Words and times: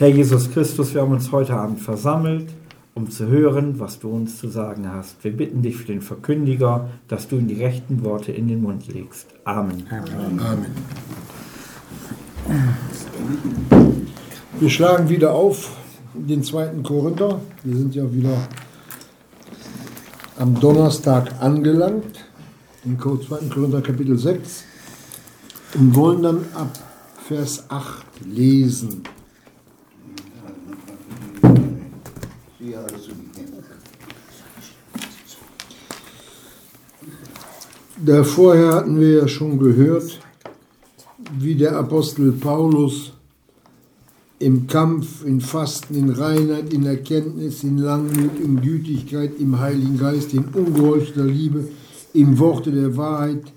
Herr 0.00 0.08
Jesus 0.08 0.50
Christus, 0.50 0.94
wir 0.94 1.02
haben 1.02 1.12
uns 1.12 1.30
heute 1.30 1.52
Abend 1.52 1.78
versammelt, 1.78 2.48
um 2.94 3.10
zu 3.10 3.26
hören, 3.26 3.78
was 3.78 3.98
du 3.98 4.08
uns 4.08 4.38
zu 4.38 4.48
sagen 4.48 4.90
hast. 4.90 5.22
Wir 5.22 5.30
bitten 5.30 5.60
dich 5.60 5.76
für 5.76 5.88
den 5.88 6.00
Verkündiger, 6.00 6.88
dass 7.06 7.28
du 7.28 7.36
ihm 7.36 7.48
die 7.48 7.62
rechten 7.62 8.02
Worte 8.02 8.32
in 8.32 8.48
den 8.48 8.62
Mund 8.62 8.88
legst. 8.88 9.26
Amen. 9.44 9.84
Amen. 9.90 10.40
Amen. 10.40 10.70
Wir 14.58 14.70
schlagen 14.70 15.10
wieder 15.10 15.34
auf 15.34 15.70
den 16.14 16.42
zweiten 16.44 16.82
Korinther. 16.82 17.38
Wir 17.62 17.76
sind 17.76 17.94
ja 17.94 18.10
wieder 18.10 18.38
am 20.38 20.58
Donnerstag 20.58 21.42
angelangt, 21.42 22.24
im 22.86 22.98
zweiten 22.98 23.50
Korinther 23.50 23.82
Kapitel 23.82 24.16
6, 24.16 24.64
und 25.74 25.94
wollen 25.94 26.22
dann 26.22 26.46
ab 26.54 26.70
Vers 27.28 27.64
8 27.68 28.24
lesen. 28.24 29.02
Da 38.04 38.24
vorher 38.24 38.74
hatten 38.74 39.00
wir 39.00 39.20
ja 39.20 39.28
schon 39.28 39.58
gehört, 39.58 40.20
wie 41.38 41.54
der 41.54 41.76
Apostel 41.76 42.32
Paulus 42.32 43.12
im 44.38 44.66
Kampf, 44.66 45.24
in 45.24 45.40
Fasten, 45.40 45.94
in 45.94 46.10
Reinheit, 46.10 46.72
in 46.72 46.84
Erkenntnis, 46.84 47.62
in 47.62 47.78
Langmut, 47.78 48.38
in 48.42 48.60
Gütigkeit, 48.60 49.32
im 49.38 49.58
Heiligen 49.58 49.98
Geist, 49.98 50.34
in 50.34 50.44
ungeheuchelter 50.44 51.24
Liebe, 51.24 51.68
im 52.14 52.38
Worte 52.38 52.72
der 52.72 52.96
Wahrheit, 52.96 53.52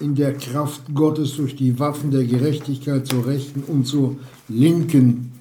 in 0.00 0.14
der 0.14 0.34
Kraft 0.34 0.82
Gottes 0.94 1.36
durch 1.36 1.56
die 1.56 1.78
Waffen 1.78 2.10
der 2.10 2.24
Gerechtigkeit 2.24 3.06
zur 3.06 3.26
Rechten 3.26 3.62
und 3.62 3.86
zur 3.86 4.16
Linken, 4.48 5.32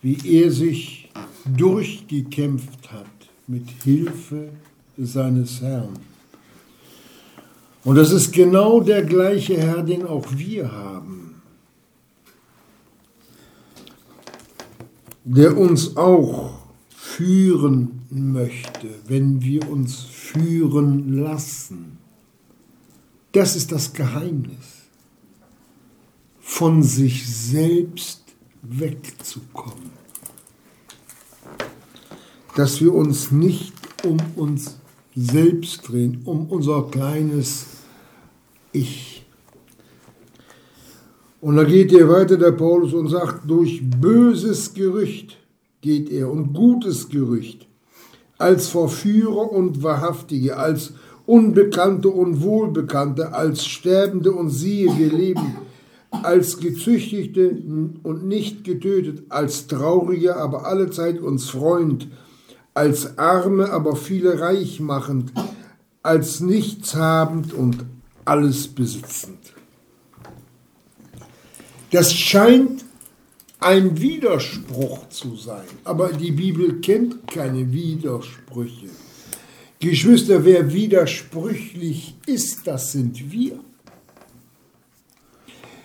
wie 0.00 0.16
er 0.42 0.50
sich 0.50 1.03
durchgekämpft 1.44 2.92
hat 2.92 3.06
mit 3.46 3.68
Hilfe 3.82 4.50
seines 4.96 5.60
Herrn. 5.60 5.98
Und 7.84 7.96
das 7.96 8.12
ist 8.12 8.32
genau 8.32 8.80
der 8.80 9.02
gleiche 9.02 9.58
Herr, 9.58 9.82
den 9.82 10.06
auch 10.06 10.24
wir 10.34 10.72
haben, 10.72 11.42
der 15.24 15.56
uns 15.56 15.96
auch 15.96 16.58
führen 16.88 18.02
möchte, 18.10 18.88
wenn 19.06 19.42
wir 19.42 19.68
uns 19.68 20.00
führen 20.00 21.18
lassen. 21.18 21.98
Das 23.32 23.56
ist 23.56 23.70
das 23.72 23.92
Geheimnis, 23.92 24.88
von 26.40 26.82
sich 26.82 27.28
selbst 27.28 28.22
wegzukommen. 28.62 30.03
Dass 32.56 32.80
wir 32.80 32.94
uns 32.94 33.30
nicht 33.32 33.72
um 34.04 34.18
uns 34.36 34.76
selbst 35.16 35.88
drehen, 35.88 36.22
um 36.24 36.46
unser 36.46 36.82
kleines 36.90 37.66
ich. 38.72 39.24
Und 41.40 41.56
da 41.56 41.64
geht 41.64 41.92
er 41.92 42.08
weiter, 42.08 42.36
der 42.36 42.52
Paulus, 42.52 42.94
und 42.94 43.08
sagt, 43.08 43.48
durch 43.48 43.82
böses 44.00 44.72
Gerücht 44.74 45.36
geht 45.80 46.10
er 46.10 46.30
und 46.30 46.54
gutes 46.54 47.08
Gerücht, 47.10 47.66
als 48.38 48.68
Verführer 48.68 49.52
und 49.52 49.82
Wahrhaftige, 49.82 50.56
als 50.56 50.94
Unbekannte 51.26 52.08
und 52.08 52.42
Wohlbekannte, 52.42 53.34
als 53.34 53.66
Sterbende 53.66 54.32
und 54.32 54.50
siehe, 54.50 54.96
wir 54.96 55.12
leben, 55.12 55.58
als 56.10 56.58
Gezüchtigte 56.58 57.50
und 58.02 58.26
nicht 58.26 58.64
getötet, 58.64 59.24
als 59.28 59.66
Traurige, 59.66 60.36
aber 60.36 60.66
allezeit 60.66 61.20
uns 61.20 61.50
Freund, 61.50 62.08
als 62.74 63.16
Arme, 63.18 63.70
aber 63.70 63.94
viele 63.94 64.40
reich 64.40 64.80
machend, 64.80 65.32
als 66.02 66.40
nichtshabend 66.40 67.54
und 67.54 67.84
alles 68.24 68.68
besitzend. 68.68 69.38
Das 71.92 72.12
scheint 72.12 72.84
ein 73.60 74.00
Widerspruch 74.00 75.08
zu 75.08 75.36
sein, 75.36 75.64
aber 75.84 76.12
die 76.12 76.32
Bibel 76.32 76.80
kennt 76.80 77.28
keine 77.28 77.72
Widersprüche. 77.72 78.88
Geschwister, 79.78 80.44
wer 80.44 80.72
widersprüchlich 80.72 82.16
ist, 82.26 82.66
das 82.66 82.92
sind 82.92 83.30
wir, 83.30 83.60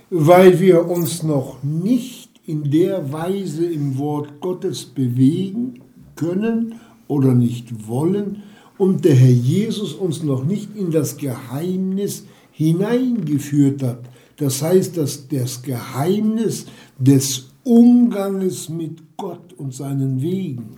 weil 0.10 0.60
wir 0.60 0.88
uns 0.88 1.22
noch 1.22 1.62
nicht 1.64 2.30
in 2.46 2.72
der 2.72 3.12
Weise 3.14 3.66
im 3.66 3.98
Wort 3.98 4.42
Gottes 4.42 4.86
bewegen 4.86 5.82
können 6.20 6.76
oder 7.08 7.34
nicht 7.34 7.88
wollen, 7.88 8.44
und 8.78 9.04
der 9.04 9.16
Herr 9.16 9.30
Jesus 9.30 9.94
uns 9.94 10.24
noch 10.24 10.46
nicht 10.46 10.76
in 10.76 10.90
das 10.90 11.18
Geheimnis 11.18 12.26
hineingeführt 12.52 13.84
hat. 13.84 14.00
Das 14.38 14.62
heißt, 14.62 14.96
dass 14.96 15.28
das 15.28 15.62
Geheimnis 15.62 16.66
des 16.98 17.50
Umganges 17.64 18.70
mit 18.70 19.18
Gott 19.18 19.54
und 19.58 19.74
seinen 19.74 20.22
Wegen. 20.22 20.78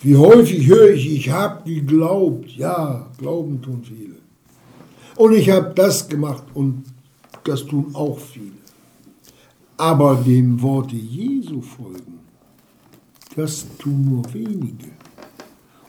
Wie 0.00 0.16
häufig 0.16 0.66
höre 0.66 0.90
ich, 0.90 1.12
ich 1.12 1.30
habe 1.30 1.70
geglaubt. 1.70 2.50
Ja, 2.56 3.10
glauben 3.18 3.60
tun 3.60 3.82
viele. 3.84 4.16
Und 5.16 5.34
ich 5.34 5.50
habe 5.50 5.74
das 5.74 6.08
gemacht 6.08 6.44
und 6.54 6.84
das 7.44 7.66
tun 7.66 7.90
auch 7.92 8.18
viele. 8.18 8.57
Aber 9.78 10.16
dem 10.16 10.60
Worte 10.60 10.96
Jesu 10.96 11.62
folgen 11.62 12.18
das 13.38 13.66
tun 13.78 14.04
nur 14.04 14.34
wenige. 14.34 14.90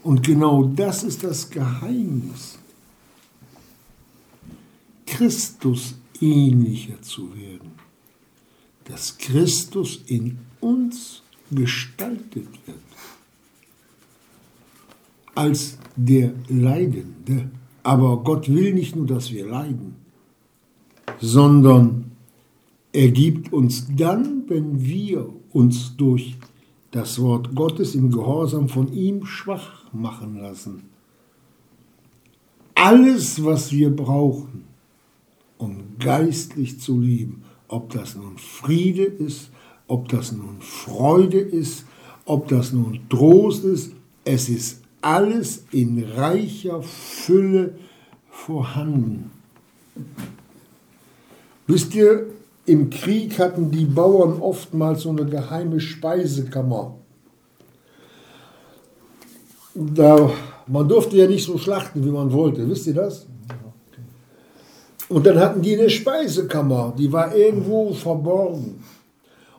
Und 0.04 0.22
genau 0.22 0.64
das 0.64 1.04
ist 1.04 1.24
das 1.24 1.50
Geheimnis. 1.50 2.60
Christus 5.06 5.96
ähnlicher 6.22 7.02
zu 7.02 7.36
werden. 7.36 7.72
Dass 8.86 9.18
Christus 9.18 10.02
in 10.06 10.38
uns 10.60 11.24
gestaltet 11.50 12.48
wird. 12.68 12.78
Als 15.34 15.80
der 15.96 16.34
Leidende. 16.50 17.50
Aber 17.82 18.24
Gott 18.24 18.48
will 18.48 18.74
nicht 18.76 18.96
nur, 18.96 19.08
dass 19.08 19.32
wir 19.32 19.48
leiden, 19.48 19.96
sondern 21.20 22.09
er 22.92 23.10
gibt 23.12 23.54
uns 23.54 23.88
dann, 23.96 24.44
wenn 24.48 24.84
wir 24.84 25.30
uns 25.52 25.96
durch 25.96 26.36
das 26.92 27.20
Wort 27.22 27.56
Gottes 27.56 27.94
im 27.96 28.12
Gehorsam 28.12 28.68
von 28.68 28.92
ihm 28.92 29.26
schwach 29.26 29.92
machen 29.94 30.40
lassen. 30.40 30.84
Alles, 32.74 33.44
was 33.44 33.72
wir 33.72 33.96
brauchen, 33.96 34.64
um 35.58 35.98
geistlich 36.00 36.80
zu 36.80 37.00
leben, 37.00 37.44
ob 37.68 37.92
das 37.92 38.16
nun 38.16 38.38
Friede 38.38 39.04
ist, 39.04 39.52
ob 39.88 40.08
das 40.08 40.32
nun 40.32 40.62
Freude 40.62 41.40
ist, 41.40 41.86
ob 42.26 42.48
das 42.48 42.72
nun 42.74 43.02
Trost 43.10 43.66
ist, 43.66 43.94
es 44.24 44.50
ist 44.50 44.82
alles 45.02 45.66
in 45.72 46.04
reicher 46.04 46.82
Fülle 46.82 47.78
vorhanden. 48.30 49.32
Wisst 51.68 51.94
ihr, 51.96 52.28
im 52.70 52.92
Krieg 52.92 53.40
hatten 53.40 53.72
die 53.72 53.86
Bauern 53.86 54.40
oftmals 54.42 55.02
so 55.02 55.10
eine 55.10 55.26
geheime 55.26 55.80
Speisekammer. 55.80 56.96
Da, 59.74 60.30
man 60.68 60.88
durfte 60.88 61.18
ja 61.18 61.26
nicht 61.26 61.46
so 61.46 61.58
schlachten, 61.58 62.06
wie 62.06 62.12
man 62.12 62.32
wollte. 62.32 62.70
Wisst 62.70 62.86
ihr 62.86 62.94
das? 62.94 63.26
Und 65.08 65.26
dann 65.26 65.40
hatten 65.40 65.64
die 65.64 65.76
eine 65.76 65.90
Speisekammer, 65.90 66.94
die 66.96 67.12
war 67.12 67.36
irgendwo 67.36 67.92
verborgen. 67.94 68.84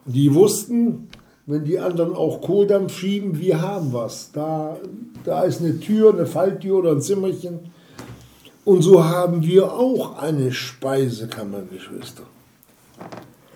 Und 0.07 0.15
die 0.15 0.33
wussten, 0.33 1.09
wenn 1.47 1.65
die 1.65 1.81
anderen 1.81 2.15
auch 2.15 2.41
Kohldampf 2.41 2.97
schieben, 2.97 3.41
wir 3.41 3.61
haben 3.61 3.93
was. 3.93 4.31
Da, 4.33 4.77
da 5.25 5.43
ist 5.43 5.61
eine 5.61 5.81
Tür, 5.81 6.13
eine 6.15 6.27
Falltür 6.27 6.79
oder 6.79 6.93
ein 6.93 7.01
Zimmerchen. 7.01 7.73
Und 8.65 8.83
so 8.83 9.05
haben 9.05 9.43
wir 9.43 9.73
auch 9.73 10.17
eine 10.19 10.53
Speisekammer, 10.53 11.63
Geschwister 11.63 12.23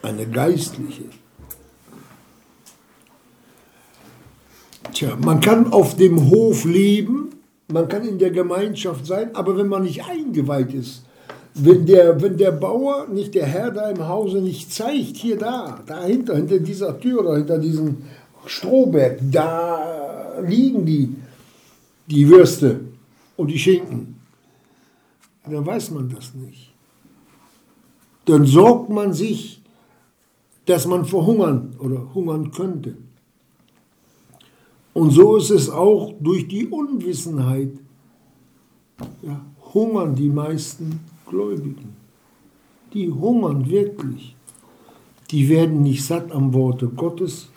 eine 0.02 0.26
geistliche. 0.26 1.04
Tja, 4.92 5.16
man 5.16 5.40
kann 5.40 5.72
auf 5.72 5.96
dem 5.96 6.30
Hof 6.30 6.64
leben, 6.64 7.30
man 7.68 7.88
kann 7.88 8.06
in 8.06 8.18
der 8.18 8.30
Gemeinschaft 8.30 9.06
sein, 9.06 9.34
aber 9.34 9.56
wenn 9.56 9.68
man 9.68 9.82
nicht 9.82 10.04
eingeweiht 10.04 10.74
ist, 10.74 11.04
wenn 11.54 11.86
der, 11.86 12.20
wenn 12.20 12.36
der 12.36 12.52
Bauer, 12.52 13.06
nicht 13.08 13.34
der 13.34 13.46
Herr 13.46 13.70
da 13.70 13.90
im 13.90 14.06
Hause 14.06 14.38
nicht 14.38 14.72
zeigt, 14.72 15.16
hier 15.16 15.38
da, 15.38 15.80
dahinter, 15.86 16.36
hinter 16.36 16.58
dieser 16.58 16.98
Tür 16.98 17.20
oder 17.20 17.36
hinter 17.36 17.58
diesem 17.58 17.98
Strohberg, 18.46 19.18
da 19.30 20.40
liegen 20.46 20.84
die, 20.84 21.14
die 22.06 22.28
Würste 22.28 22.80
und 23.36 23.48
die 23.48 23.58
Schinken, 23.58 24.20
dann 25.48 25.64
weiß 25.64 25.90
man 25.92 26.10
das 26.10 26.34
nicht. 26.34 26.73
Dann 28.26 28.46
sorgt 28.46 28.90
man 28.90 29.12
sich 29.12 29.64
dass 30.66 30.86
man 30.86 31.04
verhungern 31.04 31.74
oder 31.78 32.14
hungern 32.14 32.50
könnte. 32.50 32.96
Und 34.92 35.10
so 35.10 35.36
ist 35.36 35.50
es 35.50 35.68
auch 35.68 36.14
durch 36.20 36.48
die 36.48 36.66
Unwissenheit. 36.66 37.72
Ja, 39.22 39.44
hungern 39.74 40.14
die 40.14 40.28
meisten 40.28 41.00
Gläubigen. 41.26 41.96
Die 42.92 43.10
hungern 43.10 43.68
wirklich. 43.68 44.36
Die 45.30 45.48
werden 45.48 45.82
nicht 45.82 46.04
satt 46.04 46.30
am 46.30 46.54
Worte 46.54 46.86
Gottes. 46.88 47.48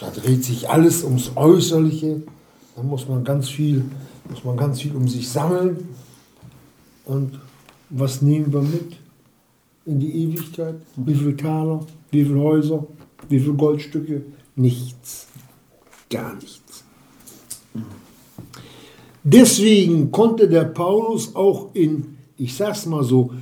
Da 0.00 0.10
dreht 0.10 0.44
sich 0.44 0.68
alles 0.68 1.02
ums 1.02 1.32
Äußerliche. 1.34 2.22
Da 2.76 2.82
muss 2.82 3.08
man 3.08 3.24
ganz 3.24 3.48
viel, 3.48 3.84
muss 4.28 4.44
man 4.44 4.56
ganz 4.56 4.82
viel 4.82 4.94
um 4.94 5.08
sich 5.08 5.28
sammeln. 5.28 5.88
Und 7.06 7.40
was 7.88 8.20
nehmen 8.20 8.52
wir 8.52 8.60
mit 8.60 8.99
in 9.84 10.00
die 10.00 10.24
Ewigkeit? 10.24 10.76
Wie 10.96 11.14
viele 11.14 11.36
Taler, 11.36 11.86
wie 12.10 12.24
viele 12.24 12.40
Häuser, 12.40 12.86
wie 13.28 13.38
viele 13.38 13.54
Goldstücke? 13.54 14.22
Nichts. 14.56 15.26
Gar 16.10 16.34
nichts. 16.34 16.84
Deswegen 19.22 20.10
konnte 20.10 20.48
der 20.48 20.64
Paulus 20.64 21.34
auch 21.36 21.74
in, 21.74 22.16
ich 22.36 22.56
sag's 22.56 22.86
mal 22.86 23.04
so, 23.04 23.32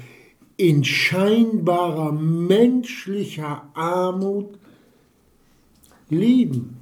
in 0.56 0.82
scheinbarer 0.84 2.12
menschlicher 2.12 3.68
Armut 3.74 4.58
leben. 6.10 6.76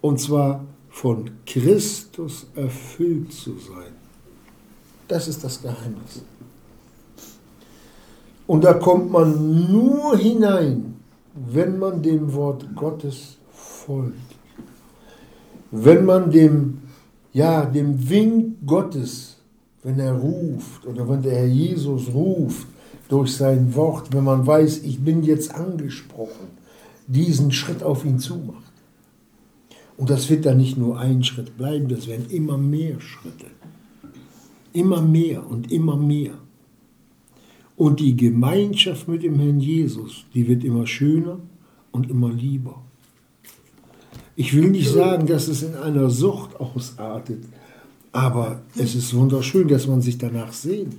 Und 0.00 0.20
zwar 0.20 0.64
von 0.88 1.30
Christus 1.44 2.46
erfüllt 2.54 3.32
zu 3.32 3.58
sein. 3.58 3.92
Das 5.08 5.26
ist 5.26 5.42
das 5.42 5.60
Geheimnis. 5.60 6.22
Und 8.48 8.64
da 8.64 8.72
kommt 8.72 9.12
man 9.12 9.70
nur 9.70 10.16
hinein, 10.16 10.94
wenn 11.34 11.78
man 11.78 12.02
dem 12.02 12.32
Wort 12.32 12.66
Gottes 12.74 13.36
folgt. 13.52 14.14
Wenn 15.70 16.06
man 16.06 16.30
dem, 16.30 16.78
ja, 17.34 17.66
dem 17.66 18.08
Wink 18.08 18.56
Gottes, 18.64 19.36
wenn 19.82 20.00
er 20.00 20.14
ruft 20.14 20.86
oder 20.86 21.06
wenn 21.06 21.20
der 21.20 21.36
Herr 21.36 21.46
Jesus 21.46 22.08
ruft 22.14 22.66
durch 23.10 23.36
sein 23.36 23.74
Wort, 23.74 24.14
wenn 24.14 24.24
man 24.24 24.46
weiß, 24.46 24.78
ich 24.78 24.98
bin 24.98 25.22
jetzt 25.22 25.54
angesprochen, 25.54 26.48
diesen 27.06 27.52
Schritt 27.52 27.82
auf 27.82 28.06
ihn 28.06 28.18
zumacht. 28.18 28.72
Und 29.98 30.08
das 30.08 30.30
wird 30.30 30.46
dann 30.46 30.56
nicht 30.56 30.78
nur 30.78 30.98
ein 30.98 31.22
Schritt 31.22 31.58
bleiben, 31.58 31.88
das 31.88 32.06
werden 32.06 32.30
immer 32.30 32.56
mehr 32.56 32.98
Schritte. 32.98 33.46
Immer 34.72 35.02
mehr 35.02 35.46
und 35.46 35.70
immer 35.70 35.96
mehr. 35.96 36.32
Und 37.78 38.00
die 38.00 38.16
Gemeinschaft 38.16 39.06
mit 39.06 39.22
dem 39.22 39.38
Herrn 39.38 39.60
Jesus, 39.60 40.24
die 40.34 40.48
wird 40.48 40.64
immer 40.64 40.84
schöner 40.84 41.38
und 41.92 42.10
immer 42.10 42.28
lieber. 42.28 42.82
Ich 44.34 44.54
will 44.56 44.68
nicht 44.70 44.90
sagen, 44.90 45.28
dass 45.28 45.46
es 45.46 45.62
in 45.62 45.76
einer 45.76 46.10
Sucht 46.10 46.58
ausartet, 46.58 47.44
aber 48.10 48.62
es 48.76 48.96
ist 48.96 49.14
wunderschön, 49.14 49.68
dass 49.68 49.86
man 49.86 50.02
sich 50.02 50.18
danach 50.18 50.52
sehnt. 50.52 50.96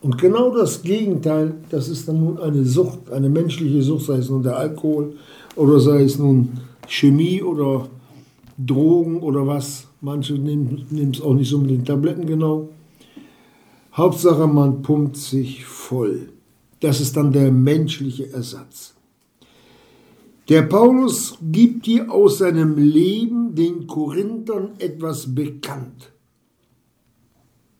Und 0.00 0.16
genau 0.16 0.54
das 0.54 0.82
Gegenteil, 0.82 1.56
das 1.70 1.88
ist 1.88 2.06
dann 2.06 2.20
nun 2.20 2.38
eine 2.38 2.64
Sucht, 2.64 3.10
eine 3.10 3.28
menschliche 3.28 3.82
Sucht, 3.82 4.06
sei 4.06 4.18
es 4.18 4.30
nun 4.30 4.44
der 4.44 4.56
Alkohol 4.56 5.16
oder 5.56 5.80
sei 5.80 6.04
es 6.04 6.20
nun 6.20 6.50
Chemie 6.86 7.42
oder 7.42 7.88
Drogen 8.56 9.18
oder 9.20 9.44
was. 9.44 9.88
Manche 10.00 10.34
nehmen 10.34 11.10
es 11.12 11.20
auch 11.20 11.34
nicht 11.34 11.50
so 11.50 11.58
mit 11.58 11.70
den 11.70 11.84
Tabletten 11.84 12.26
genau. 12.26 12.68
Hauptsache, 13.96 14.46
man 14.48 14.82
pumpt 14.82 15.16
sich 15.16 15.64
voll. 15.64 16.28
Das 16.80 17.00
ist 17.00 17.16
dann 17.16 17.32
der 17.32 17.52
menschliche 17.52 18.32
Ersatz. 18.32 18.94
Der 20.48 20.62
Paulus 20.62 21.38
gibt 21.40 21.86
dir 21.86 22.12
aus 22.12 22.38
seinem 22.38 22.76
Leben 22.76 23.54
den 23.54 23.86
Korinthern 23.86 24.72
etwas 24.78 25.34
bekannt, 25.34 26.12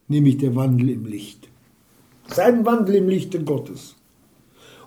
nämlich 0.08 0.38
der 0.38 0.55
Wandel 0.55 0.90
im 0.90 1.05
Licht. 1.05 1.49
Sein 2.28 2.64
Wandel 2.64 2.94
im 2.94 3.08
Lichte 3.08 3.43
Gottes. 3.43 3.96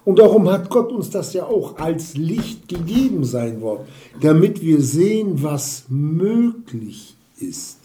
Und 0.05 0.17
darum 0.19 0.49
hat 0.49 0.69
Gott 0.69 0.91
uns 0.91 1.09
das 1.09 1.33
ja 1.33 1.45
auch 1.45 1.77
als 1.77 2.15
Licht 2.15 2.67
gegeben, 2.67 3.25
sein 3.25 3.61
Wort, 3.61 3.87
damit 4.21 4.61
wir 4.61 4.81
sehen, 4.81 5.43
was 5.43 5.83
möglich 5.89 7.15
ist. 7.37 7.76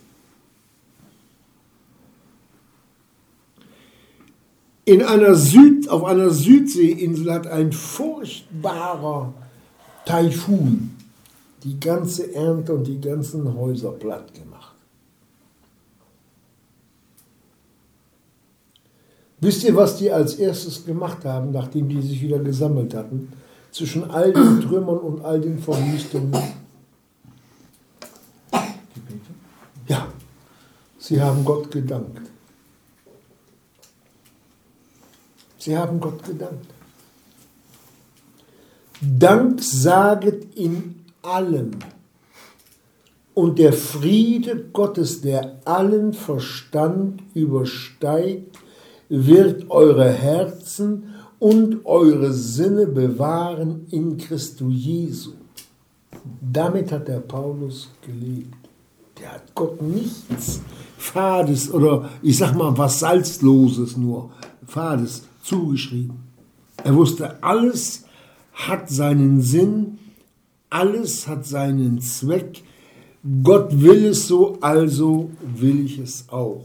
In 4.85 5.03
einer 5.03 5.35
Süd, 5.35 5.89
auf 5.89 6.05
einer 6.05 6.31
Südseeinsel 6.31 7.33
hat 7.33 7.47
ein 7.47 7.73
furchtbarer 7.73 9.33
Taifun 10.05 10.97
die 11.63 11.79
ganze 11.79 12.35
Ernte 12.35 12.75
und 12.75 12.87
die 12.87 13.01
ganzen 13.01 13.55
Häuser 13.55 13.93
platt 13.93 14.35
gemacht. 14.35 14.75
Wisst 19.41 19.65
ihr, 19.65 19.75
was 19.77 19.97
die 19.99 20.11
als 20.11 20.35
erstes 20.35 20.85
gemacht 20.85 21.25
haben, 21.25 21.53
nachdem 21.53 21.89
die 21.89 22.03
sich 22.03 22.21
wieder 22.21 22.39
gesammelt 22.39 22.95
hatten? 22.95 23.33
Zwischen 23.71 24.11
all 24.11 24.33
den 24.33 24.61
Trümmern 24.61 24.99
und 24.99 25.25
all 25.25 25.41
den 25.41 25.59
Verwüstungen. 25.59 26.37
Ja, 29.89 30.07
sie 30.99 31.21
haben 31.21 31.45
Gott 31.45 31.71
gedankt. 31.71 32.32
Sie 35.65 35.79
haben 35.79 36.01
Gott 36.01 36.25
gedankt. 36.25 36.67
Dank 39.01 39.63
saget 39.63 40.57
in 40.57 41.05
allem. 41.23 41.71
Und 43.33 43.61
der 43.61 43.73
Friede 43.73 44.57
Gottes, 44.73 45.21
der 45.21 45.61
allen 45.65 46.15
Verstand 46.15 47.23
übersteigt, 47.35 48.59
wird 49.09 49.71
eure 49.71 50.11
Herzen 50.11 51.15
und 51.39 51.87
eure 51.87 52.33
Sinne 52.33 52.89
bewahren 52.89 53.87
in 53.91 54.19
Christo 54.19 54.69
Jesu. 54.69 55.35
Damit 56.41 56.91
hat 56.91 57.07
der 57.07 57.21
Paulus 57.21 57.89
gelebt. 58.05 58.57
Der 59.21 59.35
hat 59.35 59.55
Gott 59.55 59.81
nichts 59.81 60.61
Fades 60.99 61.73
oder 61.73 62.11
ich 62.21 62.37
sag 62.37 62.57
mal 62.57 62.77
was 62.77 62.99
Salzloses 62.99 63.97
nur, 63.97 64.33
Fades 64.67 65.23
zugeschrieben. 65.43 66.17
Er 66.85 66.95
wusste 66.95 67.43
alles 67.43 68.05
hat 68.53 68.89
seinen 68.89 69.41
Sinn, 69.41 69.99
alles 70.71 71.27
hat 71.27 71.47
seinen 71.47 72.01
Zweck. 72.01 72.63
Gott 73.43 73.81
will 73.81 74.07
es 74.07 74.27
so, 74.27 74.59
also 74.61 75.31
will 75.43 75.85
ich 75.85 75.99
es 75.99 76.29
auch. 76.29 76.65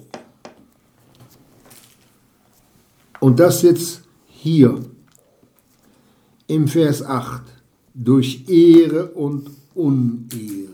Und 3.20 3.40
das 3.40 3.62
jetzt 3.62 4.02
hier 4.28 4.80
im 6.48 6.68
Vers 6.68 7.04
8, 7.04 7.44
durch 7.94 8.48
Ehre 8.48 9.08
und 9.08 9.50
Unehre. 9.74 10.68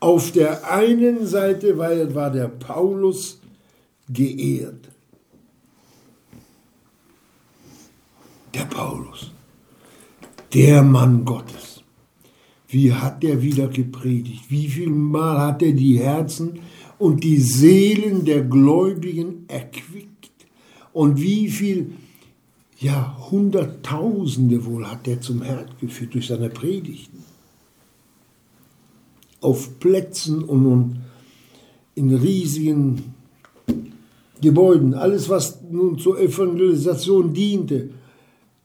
Auf 0.00 0.30
der 0.30 0.70
einen 0.70 1.26
Seite 1.26 1.76
war 1.78 2.30
der 2.30 2.48
Paulus 2.48 3.40
geehrt. 4.08 4.88
Der 8.54 8.64
Paulus, 8.64 9.32
der 10.52 10.82
Mann 10.82 11.24
Gottes. 11.24 11.82
Wie 12.68 12.92
hat 12.92 13.24
er 13.24 13.40
wieder 13.42 13.68
gepredigt? 13.68 14.44
Wie 14.50 14.68
viel 14.68 14.90
Mal 14.90 15.38
hat 15.38 15.62
er 15.62 15.72
die 15.72 15.98
Herzen 15.98 16.60
und 16.98 17.24
die 17.24 17.38
Seelen 17.38 18.24
der 18.24 18.42
Gläubigen 18.42 19.44
erquickt? 19.48 20.30
Und 20.92 21.20
wie 21.20 21.48
viel, 21.48 21.92
ja, 22.78 23.16
Hunderttausende 23.30 24.64
wohl 24.66 24.86
hat 24.86 25.08
er 25.08 25.20
zum 25.20 25.42
Herrn 25.42 25.70
geführt 25.80 26.14
durch 26.14 26.26
seine 26.26 26.50
Predigten? 26.50 27.24
Auf 29.40 29.78
Plätzen 29.78 30.42
und 30.42 31.00
in 31.94 32.14
riesigen 32.14 33.14
Gebäuden, 34.40 34.94
alles 34.94 35.28
was 35.28 35.62
nun 35.70 35.98
zur 35.98 36.20
Evangelisation 36.20 37.32
diente, 37.32 37.90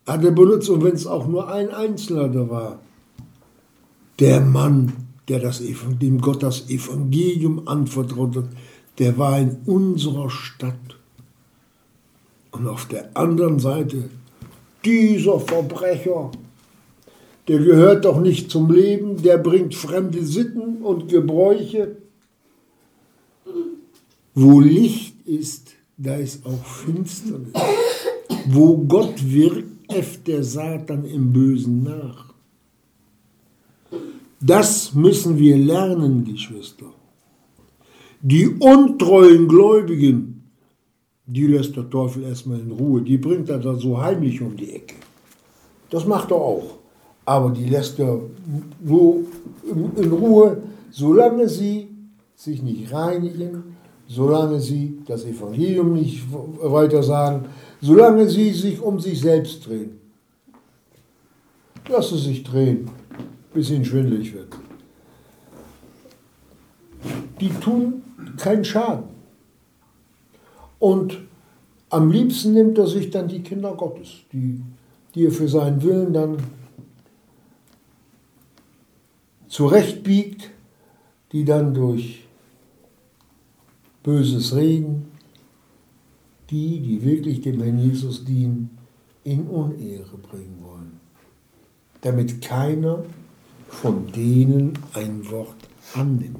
hat 0.06 0.24
er 0.24 0.32
benutzt 0.32 0.70
und 0.70 0.84
wenn 0.84 0.94
es 0.94 1.08
auch 1.08 1.28
nur 1.28 1.50
ein 1.50 1.72
Einzelner 1.72 2.28
da 2.28 2.50
war. 2.50 2.80
Der 4.20 4.42
Mann, 4.42 4.94
der 5.28 5.40
das, 5.40 5.62
dem 5.62 6.22
Gott 6.22 6.44
das 6.44 6.70
Evangelium 6.70 7.68
anvertraut 7.68 8.36
hat, 8.36 8.50
der 9.00 9.18
war 9.18 9.40
in 9.40 9.58
unserer 9.66 10.30
Stadt. 10.30 10.76
Und 12.52 12.68
auf 12.68 12.86
der 12.86 13.16
anderen 13.16 13.60
Seite 13.60 14.10
dieser 14.86 15.40
Verbrecher, 15.40 16.32
der 17.48 17.60
gehört 17.60 18.06
doch 18.06 18.20
nicht 18.20 18.52
zum 18.52 18.72
Leben, 18.72 19.22
der 19.22 19.38
bringt 19.38 19.74
fremde 19.74 20.24
Sitten 20.24 20.84
und 20.84 21.10
Gebräuche. 21.10 21.98
Wo 24.36 24.60
Licht 24.60 25.16
ist, 25.26 25.72
da 25.98 26.16
ist 26.16 26.46
auch 26.46 26.64
Finsternis. 26.66 27.54
Wo 28.48 28.78
Gott 28.78 29.16
wirkt, 29.32 29.73
äfft 29.96 30.28
der 30.28 30.44
Satan 30.44 31.06
im 31.06 31.34
Bösen 31.34 31.84
nach. 31.84 32.34
Das 34.42 34.94
müssen 34.94 35.40
wir 35.40 35.58
lernen, 35.58 36.26
Geschwister. 36.26 36.88
Die 38.22 38.48
untreuen 38.48 39.48
Gläubigen, 39.48 40.44
die 41.26 41.48
lässt 41.48 41.76
der 41.76 41.90
Teufel 41.90 42.24
erstmal 42.24 42.60
in 42.60 42.72
Ruhe. 42.72 43.02
Die 43.02 43.18
bringt 43.18 43.50
er 43.50 43.60
da 43.60 43.76
so 43.76 44.02
heimlich 44.02 44.42
um 44.42 44.56
die 44.56 44.72
Ecke. 44.72 44.96
Das 45.90 46.06
macht 46.06 46.32
er 46.32 46.38
auch. 46.38 46.78
Aber 47.26 47.52
die 47.52 47.66
lässt 47.66 48.00
er 48.00 48.20
so 48.86 49.24
in 49.96 50.12
Ruhe, 50.12 50.62
solange 50.92 51.48
sie 51.48 51.88
sich 52.36 52.62
nicht 52.62 52.92
reinigen, 52.92 53.76
solange 54.08 54.60
sie 54.60 54.98
das 55.06 55.24
Evangelium 55.24 55.94
nicht 55.94 56.24
weiter 56.32 57.02
sagen, 57.02 57.46
solange 57.84 58.30
sie 58.30 58.54
sich 58.54 58.80
um 58.82 58.98
sich 58.98 59.20
selbst 59.20 59.68
drehen. 59.68 60.00
Lass 61.90 62.14
es 62.14 62.24
sich 62.24 62.42
drehen, 62.42 62.90
bis 63.54 63.70
ihnen 63.70 63.84
schwindelig 63.84 64.34
wird. 64.34 64.48
Die 67.42 67.50
tun 67.50 68.02
keinen 68.38 68.64
Schaden. 68.64 69.10
Und 70.80 71.20
am 71.90 72.10
liebsten 72.10 72.54
nimmt 72.54 72.78
er 72.78 72.88
sich 72.88 73.10
dann 73.10 73.28
die 73.28 73.44
Kinder 73.44 73.76
Gottes, 73.76 74.22
die, 74.32 74.62
die 75.14 75.26
er 75.26 75.32
für 75.32 75.50
seinen 75.50 75.84
Willen 75.84 76.14
dann 76.14 76.38
zurechtbiegt, 79.50 80.52
die 81.34 81.44
dann 81.44 81.74
durch 81.74 82.24
böses 84.04 84.56
Reden, 84.56 85.13
die, 86.54 86.80
die 86.80 87.04
wirklich 87.04 87.42
dem 87.42 87.62
Herrn 87.62 87.80
Jesus 87.80 88.24
dienen, 88.24 88.78
in 89.24 89.48
Unehre 89.48 90.18
bringen 90.18 90.60
wollen, 90.62 91.00
damit 92.02 92.42
keiner 92.42 93.04
von 93.70 94.12
denen 94.12 94.78
ein 94.94 95.30
Wort 95.32 95.56
annimmt. 95.96 96.38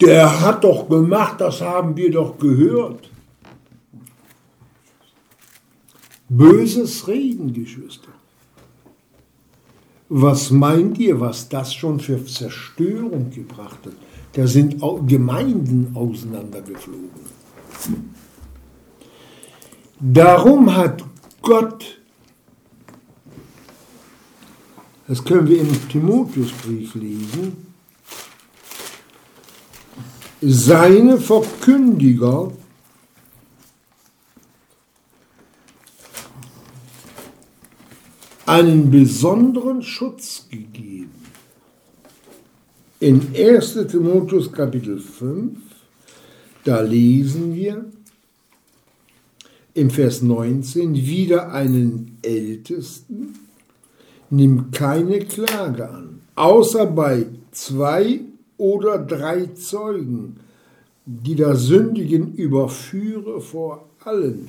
Der 0.00 0.40
hat 0.42 0.62
doch 0.62 0.88
gemacht, 0.88 1.40
das 1.40 1.60
haben 1.60 1.96
wir 1.96 2.10
doch 2.10 2.38
gehört. 2.38 3.10
Böses 6.28 7.08
Reden, 7.08 7.52
Geschwister. 7.52 8.12
Was 10.08 10.50
meint 10.50 10.98
ihr, 10.98 11.18
was 11.18 11.48
das 11.48 11.74
schon 11.74 11.98
für 11.98 12.24
Zerstörung 12.24 13.30
gebracht 13.30 13.86
hat? 13.86 14.05
Da 14.36 14.46
sind 14.46 14.82
Gemeinden 15.06 15.92
auseinandergeflogen. 15.94 17.08
Darum 19.98 20.76
hat 20.76 21.02
Gott, 21.40 21.98
das 25.08 25.24
können 25.24 25.48
wir 25.48 25.58
im 25.58 25.88
Timotheusbrief 25.88 26.94
lesen, 26.96 27.74
seine 30.42 31.16
Verkündiger 31.16 32.52
einen 38.44 38.90
besonderen 38.90 39.82
Schutz 39.82 40.46
gegeben 40.50 41.15
in 43.00 43.34
1 43.34 43.86
Timotheus 43.88 44.50
Kapitel 44.50 44.98
5, 44.98 45.58
da 46.64 46.80
lesen 46.80 47.54
wir 47.54 47.84
im 49.74 49.90
Vers 49.90 50.22
19 50.22 50.94
wieder 50.94 51.52
einen 51.52 52.18
Ältesten, 52.22 53.34
nimm 54.30 54.70
keine 54.70 55.18
Klage 55.20 55.88
an, 55.88 56.20
außer 56.34 56.86
bei 56.86 57.26
zwei 57.52 58.20
oder 58.56 58.98
drei 58.98 59.46
Zeugen, 59.54 60.40
die 61.04 61.34
der 61.34 61.54
Sündigen 61.54 62.34
überführe 62.34 63.42
vor 63.42 63.90
allen, 64.02 64.48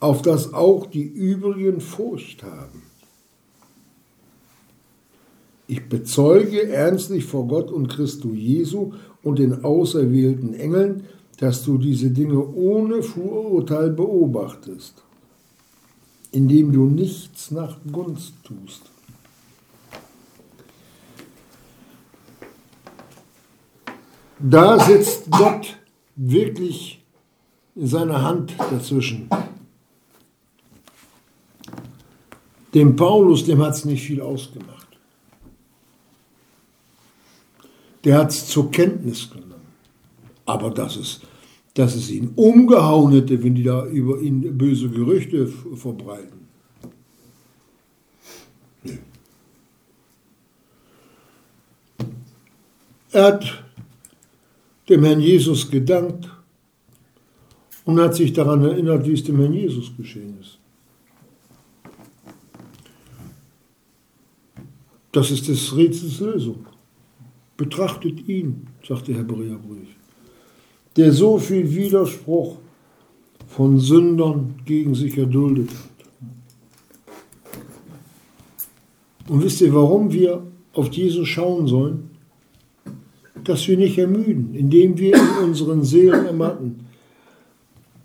auf 0.00 0.22
dass 0.22 0.54
auch 0.54 0.86
die 0.86 1.04
übrigen 1.04 1.80
Furcht 1.82 2.42
haben. 2.42 2.87
Ich 5.70 5.86
bezeuge 5.86 6.66
ernstlich 6.70 7.26
vor 7.26 7.46
Gott 7.46 7.70
und 7.70 7.88
Christus 7.88 8.32
Jesu 8.34 8.94
und 9.22 9.38
den 9.38 9.64
auserwählten 9.64 10.54
Engeln, 10.54 11.04
dass 11.36 11.62
du 11.62 11.76
diese 11.76 12.10
Dinge 12.10 12.42
ohne 12.54 13.02
Vorurteil 13.02 13.90
beobachtest, 13.90 14.94
indem 16.32 16.72
du 16.72 16.86
nichts 16.86 17.50
nach 17.50 17.76
Gunst 17.92 18.32
tust. 18.44 18.82
Da 24.38 24.80
sitzt 24.80 25.30
Gott 25.30 25.76
wirklich 26.16 27.04
in 27.74 27.86
seiner 27.86 28.22
Hand 28.22 28.54
dazwischen. 28.70 29.28
Dem 32.72 32.96
Paulus, 32.96 33.44
dem 33.44 33.60
hat 33.62 33.74
es 33.74 33.84
nicht 33.84 34.02
viel 34.02 34.22
ausgemacht. 34.22 34.77
Der 38.04 38.18
hat 38.18 38.30
es 38.30 38.46
zur 38.46 38.70
Kenntnis 38.70 39.30
genommen. 39.30 39.54
Aber 40.46 40.70
dass 40.70 40.96
es, 40.96 41.20
dass 41.74 41.94
es 41.94 42.10
ihn 42.10 42.32
umgehauen 42.36 43.12
hätte, 43.12 43.42
wenn 43.42 43.54
die 43.54 43.64
da 43.64 43.86
über 43.86 44.20
ihn 44.20 44.56
böse 44.56 44.88
Gerüchte 44.88 45.46
verbreiten. 45.46 46.48
Nee. 48.82 48.98
Er 53.12 53.24
hat 53.24 53.64
dem 54.88 55.04
Herrn 55.04 55.20
Jesus 55.20 55.70
gedankt 55.70 56.30
und 57.84 58.00
hat 58.00 58.14
sich 58.14 58.32
daran 58.32 58.62
erinnert, 58.64 59.06
wie 59.06 59.12
es 59.12 59.24
dem 59.24 59.38
Herrn 59.38 59.52
Jesus 59.52 59.92
geschehen 59.96 60.38
ist. 60.40 60.58
Das 65.12 65.30
ist 65.30 65.48
des 65.48 65.74
Rätsels 65.74 66.20
Lösung. 66.20 66.66
Betrachtet 67.58 68.28
ihn, 68.28 68.68
sagt 68.86 69.08
der 69.08 69.16
Hebräerbrief, 69.16 69.88
der 70.96 71.12
so 71.12 71.38
viel 71.38 71.74
Widerspruch 71.74 72.56
von 73.48 73.80
Sündern 73.80 74.54
gegen 74.64 74.94
sich 74.94 75.18
erduldet 75.18 75.70
hat. 75.70 75.88
Und 79.28 79.42
wisst 79.42 79.60
ihr, 79.60 79.74
warum 79.74 80.12
wir 80.12 80.46
auf 80.72 80.92
Jesus 80.92 81.26
schauen 81.26 81.66
sollen? 81.66 82.10
Dass 83.42 83.66
wir 83.66 83.76
nicht 83.76 83.98
ermüden, 83.98 84.54
indem 84.54 84.96
wir 84.96 85.16
in 85.16 85.48
unseren 85.48 85.82
Seelen 85.82 86.26
ermatten. 86.26 86.86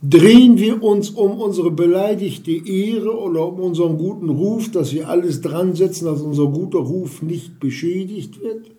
Drehen 0.02 0.58
wir 0.58 0.82
uns 0.82 1.12
um 1.12 1.40
unsere 1.40 1.70
beleidigte 1.70 2.52
Ehre 2.52 3.16
oder 3.20 3.48
um 3.48 3.60
unseren 3.60 4.00
guten 4.00 4.30
Ruf, 4.30 4.72
dass 4.72 4.94
wir 4.94 5.10
alles 5.10 5.42
dran 5.42 5.76
setzen, 5.76 6.06
dass 6.06 6.22
unser 6.22 6.48
guter 6.48 6.80
Ruf 6.80 7.22
nicht 7.22 7.60
beschädigt 7.60 8.42
wird? 8.42 8.72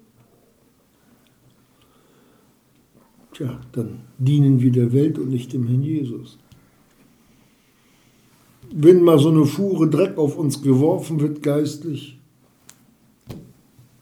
Tja, 3.34 3.60
dann 3.72 4.00
dienen 4.18 4.60
wir 4.60 4.72
der 4.72 4.92
Welt 4.92 5.18
und 5.18 5.28
nicht 5.28 5.52
dem 5.52 5.66
Herrn 5.66 5.82
Jesus. 5.82 6.38
Wenn 8.72 9.02
mal 9.02 9.18
so 9.18 9.30
eine 9.30 9.44
Fuhre 9.44 9.88
Dreck 9.88 10.16
auf 10.16 10.36
uns 10.36 10.62
geworfen 10.62 11.20
wird 11.20 11.42
geistlich, 11.42 12.18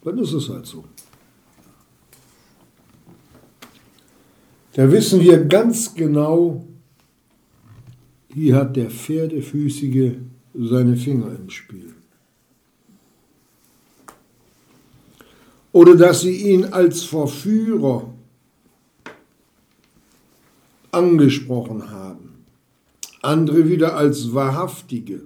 dann 0.04 0.18
ist 0.18 0.32
es 0.32 0.48
halt 0.48 0.66
so. 0.66 0.84
Da 4.74 4.90
wissen 4.90 5.20
wir 5.20 5.44
ganz 5.44 5.94
genau, 5.94 6.66
hier 8.32 8.56
hat 8.56 8.76
der 8.76 8.90
Pferdefüßige 8.90 10.12
seine 10.54 10.96
Finger 10.96 11.36
im 11.38 11.50
Spiel. 11.50 11.94
Oder 15.72 15.96
dass 15.96 16.22
sie 16.22 16.52
ihn 16.52 16.64
als 16.66 17.04
Verführer 17.04 18.12
angesprochen 20.92 21.90
haben, 21.90 22.44
andere 23.22 23.68
wieder 23.68 23.96
als 23.96 24.32
wahrhaftige. 24.32 25.22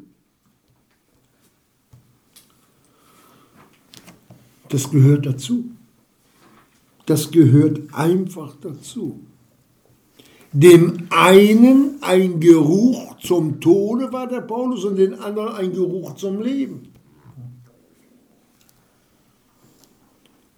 Das 4.69 4.91
gehört 4.91 5.27
dazu. 5.27 5.65
Das 7.07 7.31
gehört 7.31 7.81
einfach 7.93 8.57
dazu. 8.61 9.21
Dem 10.53 11.07
einen 11.11 11.97
ein 12.01 12.41
Geruch 12.41 13.19
zum 13.19 13.61
Tode 13.61 14.13
war 14.13 14.27
der 14.27 14.41
Paulus 14.41 14.85
und 14.85 14.97
den 14.97 15.15
anderen 15.15 15.55
ein 15.55 15.73
Geruch 15.73 16.15
zum 16.15 16.41
Leben. 16.41 16.89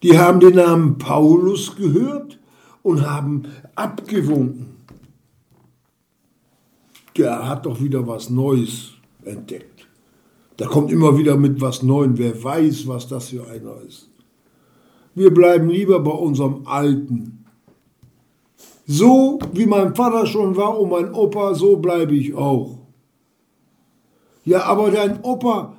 Die 0.03 0.17
haben 0.17 0.41
den 0.41 0.55
Namen 0.55 0.99
Paulus 0.99 1.75
gehört 1.75 2.39
und 2.83 3.05
haben 3.05 3.49
abgewunken. 3.75 4.68
Der 7.19 7.49
hat 7.49 7.67
doch 7.67 7.81
wieder 7.81 8.07
was 8.07 8.31
Neues 8.31 8.93
entdeckt. 9.25 9.87
Der 10.59 10.67
kommt 10.67 10.91
immer 10.91 11.17
wieder 11.19 11.37
mit 11.37 11.61
was 11.61 11.83
Neuem. 11.83 12.19
Wer 12.19 12.43
weiß, 12.43 12.87
was 12.87 13.09
das 13.09 13.29
für 13.29 13.47
einer 13.47 13.81
ist. 13.87 14.09
Wir 15.15 15.33
bleiben 15.33 15.69
lieber 15.69 16.01
bei 16.01 16.13
unserem 16.13 16.67
Alten. 16.67 17.45
So 18.87 19.39
wie 19.53 19.67
mein 19.67 19.95
Vater 19.95 20.27
schon 20.27 20.57
war 20.57 20.79
und 20.79 20.91
mein 20.91 21.13
Opa, 21.13 21.55
so 21.55 21.77
bleibe 21.77 22.15
ich 22.15 22.35
auch. 22.35 22.79
Ja, 24.45 24.63
aber 24.63 24.91
dein 24.91 25.23
Opa, 25.23 25.75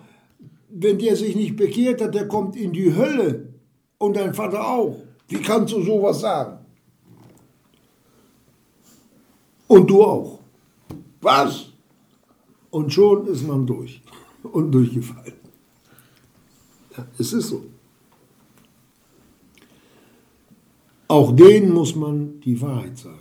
wenn 0.69 0.99
der 0.99 1.15
sich 1.15 1.35
nicht 1.35 1.55
bekehrt 1.55 2.01
hat, 2.01 2.13
der 2.13 2.27
kommt 2.27 2.55
in 2.55 2.71
die 2.71 2.95
Hölle. 2.95 3.53
Und 3.97 4.15
dein 4.15 4.33
Vater 4.33 4.65
auch. 4.65 4.95
Wie 5.27 5.41
kannst 5.41 5.73
du 5.73 5.81
sowas 5.81 6.21
sagen? 6.21 6.59
Und 9.67 9.89
du 9.89 10.03
auch. 10.03 10.38
Was? 11.21 11.73
Und 12.69 12.93
schon 12.93 13.27
ist 13.27 13.47
man 13.47 13.65
durch 13.65 14.01
und 14.43 14.71
durchgefallen. 14.71 15.33
Ja, 16.95 17.05
es 17.17 17.33
ist 17.33 17.49
so. 17.49 17.65
Auch 21.07 21.35
denen 21.35 21.73
muss 21.73 21.95
man 21.95 22.39
die 22.41 22.61
Wahrheit 22.61 22.97
sagen. 22.97 23.17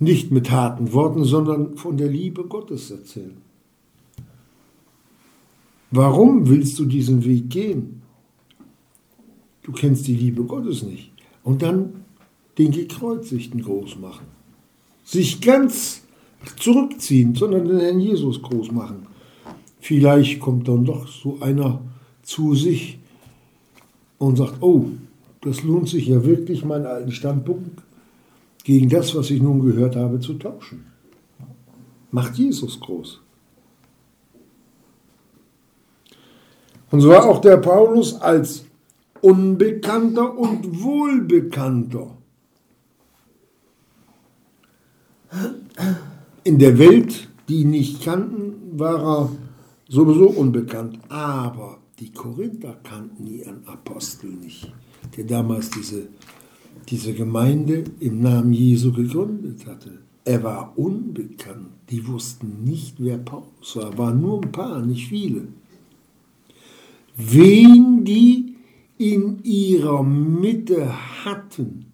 Nicht 0.00 0.30
mit 0.32 0.50
harten 0.50 0.92
Worten, 0.92 1.24
sondern 1.24 1.76
von 1.76 1.96
der 1.96 2.08
Liebe 2.08 2.44
Gottes 2.44 2.90
erzählen. 2.90 3.40
Warum 5.90 6.48
willst 6.48 6.78
du 6.78 6.86
diesen 6.86 7.24
Weg 7.24 7.50
gehen? 7.50 8.02
Du 9.62 9.72
kennst 9.72 10.06
die 10.06 10.14
Liebe 10.14 10.42
Gottes 10.44 10.82
nicht. 10.82 11.12
Und 11.44 11.62
dann 11.62 12.04
den 12.58 12.72
Gekreuzigten 12.72 13.62
groß 13.62 13.98
machen. 13.98 14.26
Sich 15.10 15.40
ganz 15.40 16.02
zurückziehen, 16.56 17.34
sondern 17.34 17.66
den 17.66 17.80
Herrn 17.80 17.98
Jesus 17.98 18.40
groß 18.40 18.70
machen. 18.70 19.08
Vielleicht 19.80 20.38
kommt 20.38 20.68
dann 20.68 20.84
doch 20.84 21.08
so 21.08 21.38
einer 21.40 21.80
zu 22.22 22.54
sich 22.54 23.00
und 24.18 24.36
sagt, 24.36 24.62
oh, 24.62 24.84
das 25.40 25.64
lohnt 25.64 25.88
sich 25.88 26.06
ja 26.06 26.24
wirklich, 26.24 26.64
meinen 26.64 26.86
alten 26.86 27.10
Standpunkt 27.10 27.82
gegen 28.62 28.88
das, 28.88 29.12
was 29.16 29.30
ich 29.30 29.42
nun 29.42 29.66
gehört 29.66 29.96
habe, 29.96 30.20
zu 30.20 30.34
tauschen. 30.34 30.86
Macht 32.12 32.36
Jesus 32.36 32.78
groß. 32.78 33.20
Und 36.92 37.00
so 37.00 37.08
war 37.08 37.24
auch 37.24 37.40
der 37.40 37.56
Paulus 37.56 38.14
als 38.14 38.64
Unbekannter 39.22 40.38
und 40.38 40.84
Wohlbekannter 40.84 42.16
in 46.44 46.58
der 46.58 46.78
Welt, 46.78 47.28
die 47.48 47.62
ihn 47.62 47.70
nicht 47.70 48.02
kannten, 48.02 48.78
war 48.78 49.02
er 49.02 49.30
sowieso 49.88 50.28
unbekannt. 50.28 50.98
Aber 51.08 51.78
die 51.98 52.12
Korinther 52.12 52.76
kannten 52.82 53.26
ihren 53.26 53.66
Apostel 53.66 54.30
nicht, 54.30 54.72
der 55.16 55.24
damals 55.24 55.70
diese, 55.70 56.08
diese 56.88 57.12
Gemeinde 57.12 57.84
im 58.00 58.20
Namen 58.20 58.52
Jesu 58.52 58.92
gegründet 58.92 59.66
hatte. 59.66 59.98
Er 60.24 60.42
war 60.42 60.78
unbekannt. 60.78 61.68
Die 61.90 62.06
wussten 62.06 62.62
nicht, 62.64 62.96
wer 62.98 63.18
Paulus 63.18 63.74
war. 63.74 63.96
Waren 63.98 64.20
nur 64.20 64.42
ein 64.42 64.52
paar, 64.52 64.80
nicht 64.80 65.08
viele. 65.08 65.48
Wen 67.16 68.04
die 68.04 68.56
in 68.96 69.42
ihrer 69.42 70.02
Mitte 70.02 70.92
hatten, 71.24 71.86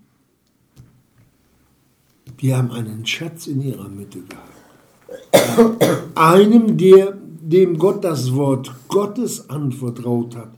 die 2.40 2.54
haben 2.54 2.70
einen 2.70 3.06
Schatz 3.06 3.46
in 3.46 3.62
ihrer 3.62 3.88
Mitte 3.88 4.20
gehabt. 4.20 5.82
Einem, 6.14 6.76
der, 6.76 7.16
dem 7.40 7.78
Gott 7.78 8.04
das 8.04 8.34
Wort 8.34 8.74
Gottes 8.88 9.48
anvertraut 9.48 10.36
hat, 10.36 10.52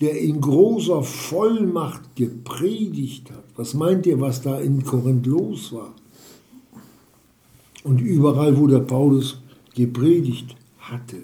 der 0.00 0.18
in 0.18 0.40
großer 0.40 1.02
Vollmacht 1.02 2.16
gepredigt 2.16 3.30
hat. 3.30 3.44
Was 3.56 3.74
meint 3.74 4.06
ihr, 4.06 4.20
was 4.20 4.42
da 4.42 4.58
in 4.58 4.84
Korinth 4.84 5.26
los 5.26 5.72
war? 5.72 5.92
Und 7.84 8.00
überall, 8.00 8.56
wo 8.58 8.66
der 8.66 8.80
Paulus 8.80 9.40
gepredigt 9.74 10.56
hatte. 10.78 11.16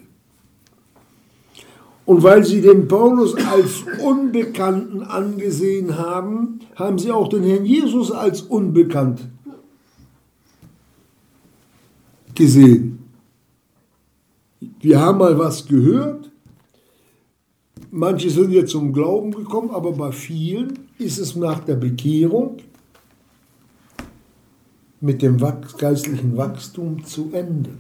Und 2.04 2.22
weil 2.22 2.44
sie 2.44 2.60
den 2.60 2.86
Paulus 2.86 3.34
als 3.34 3.82
Unbekannten 4.02 5.02
angesehen 5.02 5.98
haben, 5.98 6.60
haben 6.76 6.98
sie 6.98 7.10
auch 7.10 7.28
den 7.28 7.42
Herrn 7.42 7.66
Jesus 7.66 8.12
als 8.12 8.42
unbekannt 8.42 9.28
gesehen. 12.36 12.98
Wir 14.80 15.00
haben 15.00 15.18
mal 15.18 15.38
was 15.38 15.66
gehört. 15.66 16.30
Manche 17.90 18.30
sind 18.30 18.50
jetzt 18.50 18.72
zum 18.72 18.92
Glauben 18.92 19.32
gekommen, 19.32 19.70
aber 19.70 19.92
bei 19.92 20.12
vielen 20.12 20.78
ist 20.98 21.18
es 21.18 21.34
nach 21.34 21.60
der 21.60 21.76
Bekehrung 21.76 22.58
mit 25.00 25.22
dem 25.22 25.38
geistlichen 25.78 26.36
Wachstum 26.36 27.04
zu 27.04 27.30
Ende. 27.32 27.70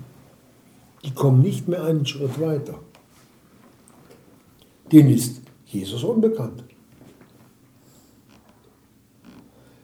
Die 1.04 1.12
kommen 1.12 1.42
nicht 1.42 1.68
mehr 1.68 1.84
einen 1.84 2.06
Schritt 2.06 2.40
weiter. 2.40 2.80
Denen 4.90 5.10
ist 5.10 5.42
Jesus 5.66 6.02
unbekannt. 6.04 6.64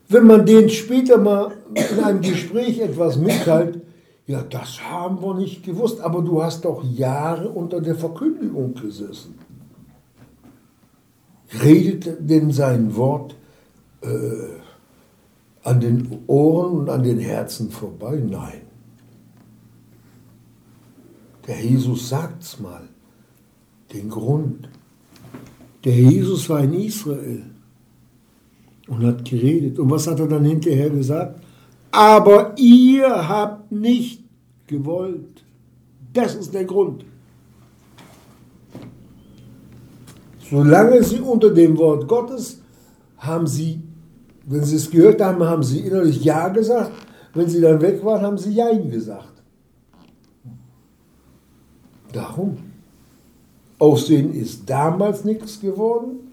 Wenn 0.08 0.26
man 0.26 0.44
denen 0.46 0.68
später 0.68 1.18
mal 1.18 1.56
in 1.74 2.04
einem 2.04 2.20
Gespräch 2.20 2.78
etwas 2.80 3.16
mitteilt, 3.16 3.81
ja, 4.26 4.42
das 4.42 4.82
haben 4.82 5.20
wir 5.20 5.34
nicht 5.34 5.64
gewusst, 5.64 6.00
aber 6.00 6.22
du 6.22 6.42
hast 6.42 6.64
doch 6.64 6.84
Jahre 6.84 7.48
unter 7.48 7.80
der 7.80 7.96
Verkündigung 7.96 8.74
gesessen. 8.74 9.38
Redet 11.62 12.30
denn 12.30 12.50
sein 12.52 12.96
Wort 12.96 13.34
äh, 14.00 14.08
an 15.64 15.80
den 15.80 16.20
Ohren 16.26 16.72
und 16.80 16.88
an 16.88 17.02
den 17.02 17.18
Herzen 17.18 17.70
vorbei? 17.70 18.22
Nein. 18.24 18.62
Der 21.46 21.60
Jesus 21.60 22.08
sagt's 22.08 22.60
mal, 22.60 22.88
den 23.92 24.08
Grund. 24.08 24.68
Der 25.84 25.94
Jesus 25.94 26.48
war 26.48 26.62
in 26.62 26.74
Israel 26.74 27.42
und 28.86 29.04
hat 29.04 29.24
geredet. 29.24 29.78
Und 29.78 29.90
was 29.90 30.06
hat 30.06 30.20
er 30.20 30.28
dann 30.28 30.44
hinterher 30.44 30.90
gesagt? 30.90 31.40
Aber 31.92 32.54
ihr 32.56 33.28
habt 33.28 33.70
nicht 33.70 34.24
gewollt. 34.66 35.44
Das 36.12 36.34
ist 36.34 36.52
der 36.52 36.64
Grund. 36.64 37.04
Solange 40.50 41.02
sie 41.02 41.20
unter 41.20 41.50
dem 41.50 41.78
Wort 41.78 42.08
Gottes 42.08 42.60
haben 43.18 43.46
sie, 43.46 43.82
wenn 44.46 44.64
sie 44.64 44.76
es 44.76 44.90
gehört 44.90 45.20
haben, 45.20 45.44
haben 45.44 45.62
sie 45.62 45.80
innerlich 45.80 46.24
Ja 46.24 46.48
gesagt. 46.48 46.92
Wenn 47.34 47.48
sie 47.48 47.60
dann 47.60 47.80
weg 47.80 48.04
waren, 48.04 48.22
haben 48.22 48.38
sie 48.38 48.52
Jein 48.52 48.90
gesagt. 48.90 49.32
Darum. 52.12 52.58
Aus 53.78 54.06
denen 54.06 54.34
ist 54.34 54.68
damals 54.68 55.24
nichts 55.24 55.60
geworden 55.60 56.31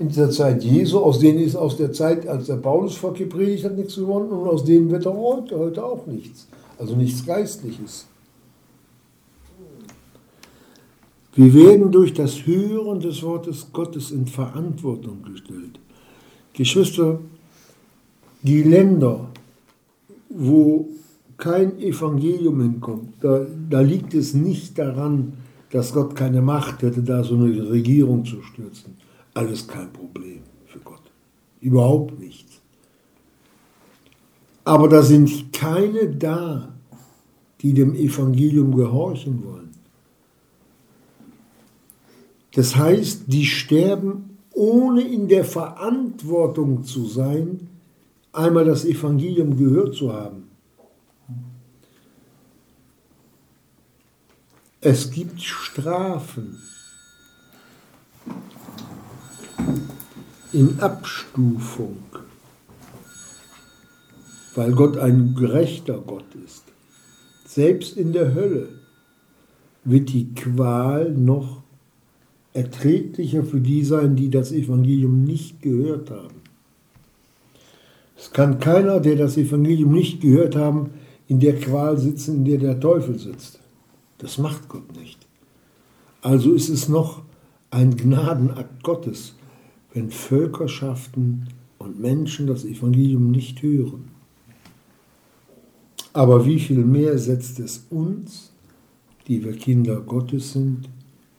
in 0.00 0.08
dieser 0.08 0.30
Zeit 0.30 0.64
Jesu, 0.64 0.98
aus 0.98 1.18
denen 1.18 1.40
ist 1.40 1.54
aus 1.54 1.76
der 1.76 1.92
Zeit, 1.92 2.26
als 2.26 2.46
der 2.46 2.56
Paulus 2.56 2.98
gepredigt 3.14 3.64
hat, 3.64 3.76
nichts 3.76 3.96
geworden 3.96 4.30
und 4.30 4.48
aus 4.48 4.64
denen 4.64 4.90
wird 4.90 5.04
er 5.04 5.14
heute, 5.14 5.58
heute 5.58 5.84
auch 5.84 6.06
nichts. 6.06 6.48
Also 6.78 6.96
nichts 6.96 7.24
Geistliches. 7.24 8.06
Wir 11.34 11.52
werden 11.54 11.92
durch 11.92 12.14
das 12.14 12.46
Hören 12.46 13.00
des 13.00 13.22
Wortes 13.22 13.66
Gottes 13.72 14.10
in 14.10 14.26
Verantwortung 14.26 15.22
gestellt. 15.22 15.78
Geschwister, 16.54 17.20
die 18.42 18.62
Länder, 18.62 19.28
wo 20.30 20.88
kein 21.36 21.78
Evangelium 21.78 22.60
hinkommt, 22.62 23.12
da, 23.20 23.46
da 23.68 23.80
liegt 23.80 24.14
es 24.14 24.32
nicht 24.32 24.78
daran, 24.78 25.34
dass 25.70 25.92
Gott 25.92 26.16
keine 26.16 26.40
Macht 26.40 26.82
hätte, 26.82 27.02
da 27.02 27.22
so 27.22 27.34
eine 27.34 27.70
Regierung 27.70 28.24
zu 28.24 28.42
stürzen 28.42 28.99
alles 29.34 29.66
kein 29.66 29.92
Problem 29.92 30.42
für 30.66 30.80
Gott. 30.80 31.02
Überhaupt 31.60 32.18
nichts. 32.18 32.60
Aber 34.64 34.88
da 34.88 35.02
sind 35.02 35.52
keine 35.52 36.08
da, 36.08 36.74
die 37.60 37.74
dem 37.74 37.94
Evangelium 37.94 38.74
gehorchen 38.74 39.44
wollen. 39.44 39.70
Das 42.54 42.76
heißt, 42.76 43.24
die 43.26 43.46
sterben, 43.46 44.38
ohne 44.52 45.02
in 45.02 45.28
der 45.28 45.44
Verantwortung 45.44 46.84
zu 46.84 47.06
sein, 47.06 47.68
einmal 48.32 48.64
das 48.64 48.84
Evangelium 48.84 49.56
gehört 49.56 49.94
zu 49.94 50.12
haben. 50.12 50.50
Es 54.80 55.10
gibt 55.10 55.40
Strafen 55.42 56.58
in 60.52 60.80
Abstufung, 60.80 61.96
weil 64.54 64.72
Gott 64.72 64.96
ein 64.96 65.34
gerechter 65.34 65.98
Gott 65.98 66.24
ist. 66.44 66.64
selbst 67.46 67.96
in 67.96 68.12
der 68.12 68.34
Hölle 68.34 68.68
wird 69.84 70.12
die 70.12 70.34
Qual 70.34 71.10
noch 71.12 71.62
erträglicher 72.52 73.44
für 73.44 73.60
die 73.60 73.84
sein, 73.84 74.16
die 74.16 74.30
das 74.30 74.52
Evangelium 74.52 75.24
nicht 75.24 75.62
gehört 75.62 76.10
haben. 76.10 76.42
Es 78.16 78.32
kann 78.32 78.58
keiner, 78.58 79.00
der 79.00 79.16
das 79.16 79.36
Evangelium 79.36 79.92
nicht 79.92 80.20
gehört 80.20 80.54
haben, 80.54 80.90
in 81.26 81.40
der 81.40 81.58
Qual 81.58 81.96
sitzen, 81.96 82.38
in 82.38 82.44
der 82.44 82.58
der 82.58 82.80
Teufel 82.80 83.18
sitzt. 83.18 83.60
Das 84.18 84.36
macht 84.38 84.68
Gott 84.68 84.96
nicht. 84.96 85.18
Also 86.22 86.52
ist 86.52 86.68
es 86.68 86.88
noch 86.88 87.22
ein 87.70 87.96
Gnadenakt 87.96 88.82
Gottes, 88.82 89.34
wenn 89.92 90.10
Völkerschaften 90.10 91.48
und 91.78 92.00
Menschen 92.00 92.46
das 92.46 92.64
Evangelium 92.64 93.30
nicht 93.30 93.62
hören. 93.62 94.10
Aber 96.12 96.44
wie 96.44 96.58
viel 96.58 96.84
mehr 96.84 97.18
setzt 97.18 97.60
es 97.60 97.86
uns, 97.90 98.52
die 99.26 99.44
wir 99.44 99.52
Kinder 99.52 100.00
Gottes 100.00 100.52
sind, 100.52 100.88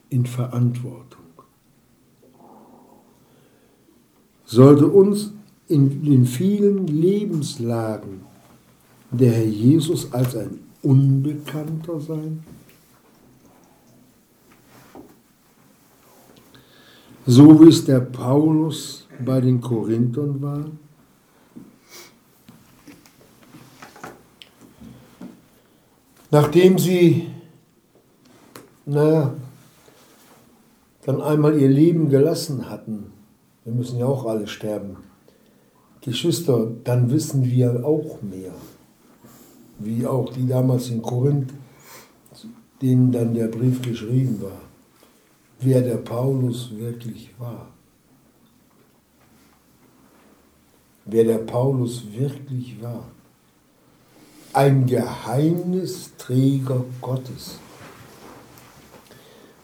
in 0.09 0.25
Verantwortung? 0.25 1.19
Sollte 4.45 4.87
uns 4.87 5.31
in 5.67 6.03
den 6.03 6.25
vielen 6.25 6.87
Lebenslagen 6.87 8.21
der 9.11 9.31
Herr 9.31 9.45
Jesus 9.45 10.11
als 10.13 10.35
ein 10.35 10.59
Unbekannter 10.81 11.99
sein? 11.99 12.43
So 17.33 17.61
wie 17.61 17.69
es 17.69 17.85
der 17.85 18.01
Paulus 18.01 19.07
bei 19.23 19.39
den 19.39 19.61
Korinthern 19.61 20.41
war? 20.41 20.65
Nachdem 26.29 26.77
sie, 26.77 27.27
naja, 28.85 29.33
dann 31.05 31.21
einmal 31.21 31.57
ihr 31.57 31.69
Leben 31.69 32.09
gelassen 32.09 32.69
hatten, 32.69 33.13
wir 33.63 33.75
müssen 33.75 33.97
ja 33.97 34.07
auch 34.07 34.25
alle 34.25 34.47
sterben, 34.47 34.97
Geschwister, 36.01 36.67
dann 36.83 37.11
wissen 37.11 37.45
wir 37.45 37.85
auch 37.85 38.21
mehr, 38.21 38.51
wie 39.79 40.05
auch 40.05 40.33
die 40.33 40.47
damals 40.47 40.89
in 40.89 41.01
Korinth, 41.01 41.53
denen 42.81 43.13
dann 43.13 43.33
der 43.33 43.47
Brief 43.47 43.81
geschrieben 43.81 44.41
war, 44.41 44.70
wer 45.61 45.81
der 45.81 45.97
Paulus 45.97 46.71
wirklich 46.75 47.29
war. 47.37 47.67
Wer 51.05 51.23
der 51.23 51.37
Paulus 51.37 52.03
wirklich 52.11 52.81
war. 52.81 53.05
Ein 54.53 54.85
Geheimnisträger 54.85 56.83
Gottes, 56.99 57.57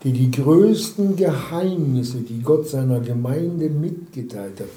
die 0.04 0.14
die 0.14 0.32
größten 0.32 1.16
Geheimnisse, 1.16 2.22
die 2.22 2.42
Gott 2.42 2.70
seiner 2.70 3.02
Gemeinde 3.02 3.70
mitgeteilt 3.70 4.62
hat, 4.62 4.70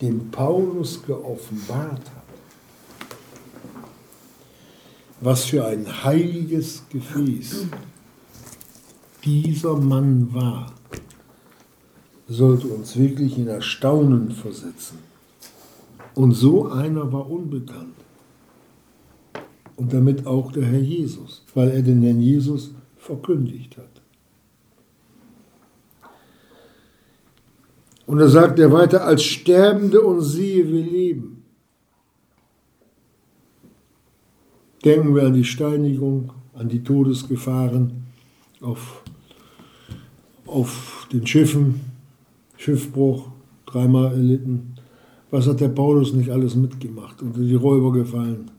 dem 0.00 0.30
Paulus 0.30 1.02
geoffenbart 1.04 2.00
hat. 2.00 2.22
Was 5.20 5.46
für 5.46 5.64
ein 5.64 6.04
heiliges 6.04 6.82
Gefäß 6.90 7.66
dieser 9.26 9.76
Mann 9.76 10.32
war, 10.32 10.72
sollte 12.28 12.68
uns 12.68 12.96
wirklich 12.96 13.36
in 13.36 13.48
Erstaunen 13.48 14.30
versetzen. 14.30 14.98
Und 16.14 16.32
so 16.32 16.68
einer 16.68 17.12
war 17.12 17.28
unbekannt. 17.28 17.94
Und 19.76 19.92
damit 19.92 20.26
auch 20.26 20.52
der 20.52 20.64
Herr 20.64 20.80
Jesus, 20.80 21.42
weil 21.54 21.70
er 21.70 21.82
den 21.82 22.02
Herrn 22.02 22.22
Jesus 22.22 22.70
verkündigt 22.96 23.76
hat. 23.76 23.96
Und 28.06 28.18
da 28.18 28.28
sagt 28.28 28.58
er 28.58 28.72
weiter, 28.72 29.04
als 29.04 29.22
Sterbende 29.24 30.00
und 30.00 30.22
siehe, 30.22 30.68
wir 30.68 30.84
leben. 30.84 31.42
Denken 34.84 35.14
wir 35.14 35.24
an 35.24 35.34
die 35.34 35.44
Steinigung, 35.44 36.32
an 36.54 36.68
die 36.68 36.84
Todesgefahren 36.84 38.04
auf, 38.60 39.02
auf 40.46 41.06
den 41.12 41.26
Schiffen, 41.26 41.80
Schiffbruch, 42.56 43.28
dreimal 43.66 44.12
erlitten. 44.12 44.74
Was 45.30 45.46
hat 45.46 45.60
der 45.60 45.68
Paulus 45.68 46.12
nicht 46.12 46.30
alles 46.30 46.54
mitgemacht? 46.54 47.20
Unter 47.22 47.40
die 47.40 47.54
Räuber 47.54 47.92
gefallen. 47.92 48.50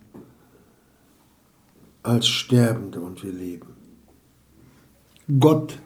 Als 2.03 2.27
Sterbende 2.27 2.99
und 2.99 3.23
wir 3.23 3.31
leben. 3.31 3.67
Gott 5.39 5.79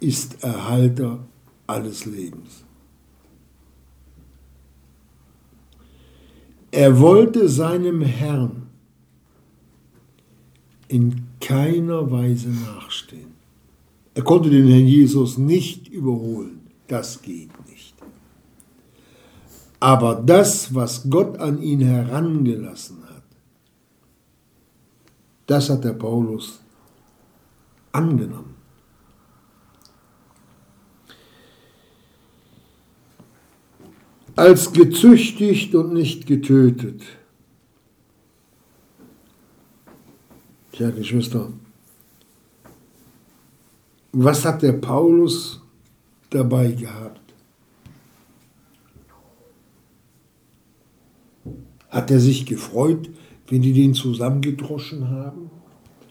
ist 0.00 0.44
Erhalter 0.44 1.20
alles 1.66 2.04
Lebens. 2.04 2.64
Er 6.70 7.00
wollte 7.00 7.48
seinem 7.48 8.02
Herrn 8.02 8.66
in 10.88 11.26
keiner 11.40 12.10
Weise 12.10 12.50
nachstehen. 12.50 13.35
Er 14.16 14.22
konnte 14.22 14.48
den 14.48 14.66
Herrn 14.66 14.86
Jesus 14.86 15.36
nicht 15.36 15.88
überholen. 15.88 16.70
Das 16.88 17.20
geht 17.20 17.50
nicht. 17.68 17.94
Aber 19.78 20.14
das, 20.14 20.74
was 20.74 21.10
Gott 21.10 21.36
an 21.38 21.60
ihn 21.60 21.80
herangelassen 21.80 23.04
hat, 23.04 23.24
das 25.46 25.68
hat 25.68 25.84
der 25.84 25.92
Paulus 25.92 26.60
angenommen. 27.92 28.54
als 34.34 34.70
gezüchtigt 34.70 35.74
und 35.74 35.94
nicht 35.94 36.26
getötet. 36.26 37.02
Tja, 40.72 40.90
Geschwister, 40.90 41.54
was 44.18 44.44
hat 44.46 44.62
der 44.62 44.72
Paulus 44.72 45.60
dabei 46.30 46.72
gehabt? 46.72 47.20
Hat 51.90 52.10
er 52.10 52.20
sich 52.20 52.46
gefreut, 52.46 53.10
wenn 53.48 53.60
die 53.60 53.74
den 53.74 53.92
zusammengedroschen 53.92 55.10
haben? 55.10 55.50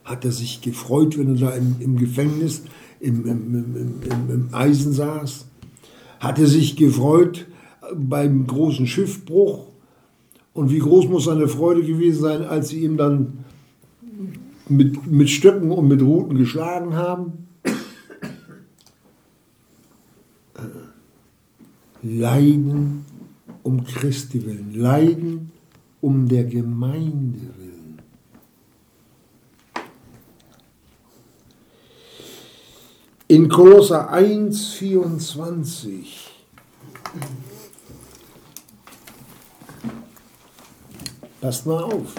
Hat 0.03 0.23
er 0.23 0.31
sich 0.31 0.61
gefreut, 0.61 1.17
wenn 1.17 1.35
er 1.35 1.49
da 1.49 1.55
im, 1.55 1.77
im 1.79 1.97
Gefängnis, 1.97 2.61
im, 2.99 3.25
im, 3.25 4.01
im, 4.29 4.49
Eisen 4.51 4.93
saß? 4.93 5.45
Hat 6.19 6.37
er 6.37 6.47
sich 6.47 6.75
gefreut, 6.75 7.47
beim 7.95 8.45
großen 8.45 8.85
Schiffbruch. 8.85 9.65
Und 10.53 10.71
wie 10.71 10.79
groß 10.79 11.09
muss 11.09 11.25
seine 11.25 11.47
Freude 11.47 11.83
gewesen 11.83 12.21
sein, 12.21 12.43
als 12.43 12.69
sie 12.69 12.83
ihm 12.83 12.97
dann 12.97 13.45
mit, 14.69 15.07
mit 15.07 15.29
Stöcken 15.29 15.71
und 15.71 15.87
mit 15.87 16.03
Ruten 16.03 16.37
geschlagen 16.37 16.95
haben? 16.95 17.44
Leiden 22.05 23.03
um 23.63 23.83
Christi 23.83 24.45
willen, 24.45 24.75
Leiden 24.75 25.51
um 26.01 26.27
der 26.27 26.43
Gemeinde 26.43 27.39
willen. 27.57 27.99
In 33.27 33.49
Kolosser 33.49 34.11
1, 34.11 34.73
24 34.73 36.31
Passt 41.41 41.65
mal 41.65 41.83
auf, 41.83 42.13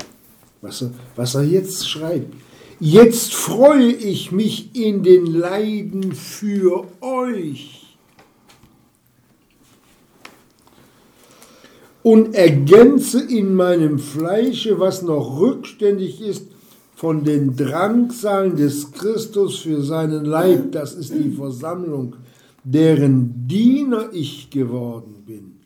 was 0.63 0.83
er, 0.83 0.91
was 1.15 1.35
er 1.37 1.45
jetzt 1.45 1.89
schreibt. 1.89 2.35
Jetzt 2.81 3.35
freue 3.35 3.93
ich 3.93 4.33
mich 4.33 4.75
in 4.75 5.05
den 5.05 5.27
Leiden 5.27 6.13
für 6.13 6.89
euch 7.01 7.86
und 12.07 12.37
ergänze 12.37 13.21
in 13.21 13.57
meinem 13.57 13.99
Fleische, 13.99 14.79
was 14.79 15.03
noch 15.03 15.41
rückständig 15.41 16.21
ist, 16.21 16.47
von 16.95 17.25
den 17.25 17.57
Drangsalen 17.57 18.55
des 18.55 18.93
Christus 18.93 19.59
für 19.59 19.83
seinen 19.83 20.25
Leib, 20.25 20.71
das 20.71 20.95
ist 20.95 21.13
die 21.13 21.33
Versammlung, 21.33 22.15
deren 22.63 23.49
Diener 23.49 24.11
ich 24.13 24.51
geworden 24.51 25.25
bin, 25.27 25.57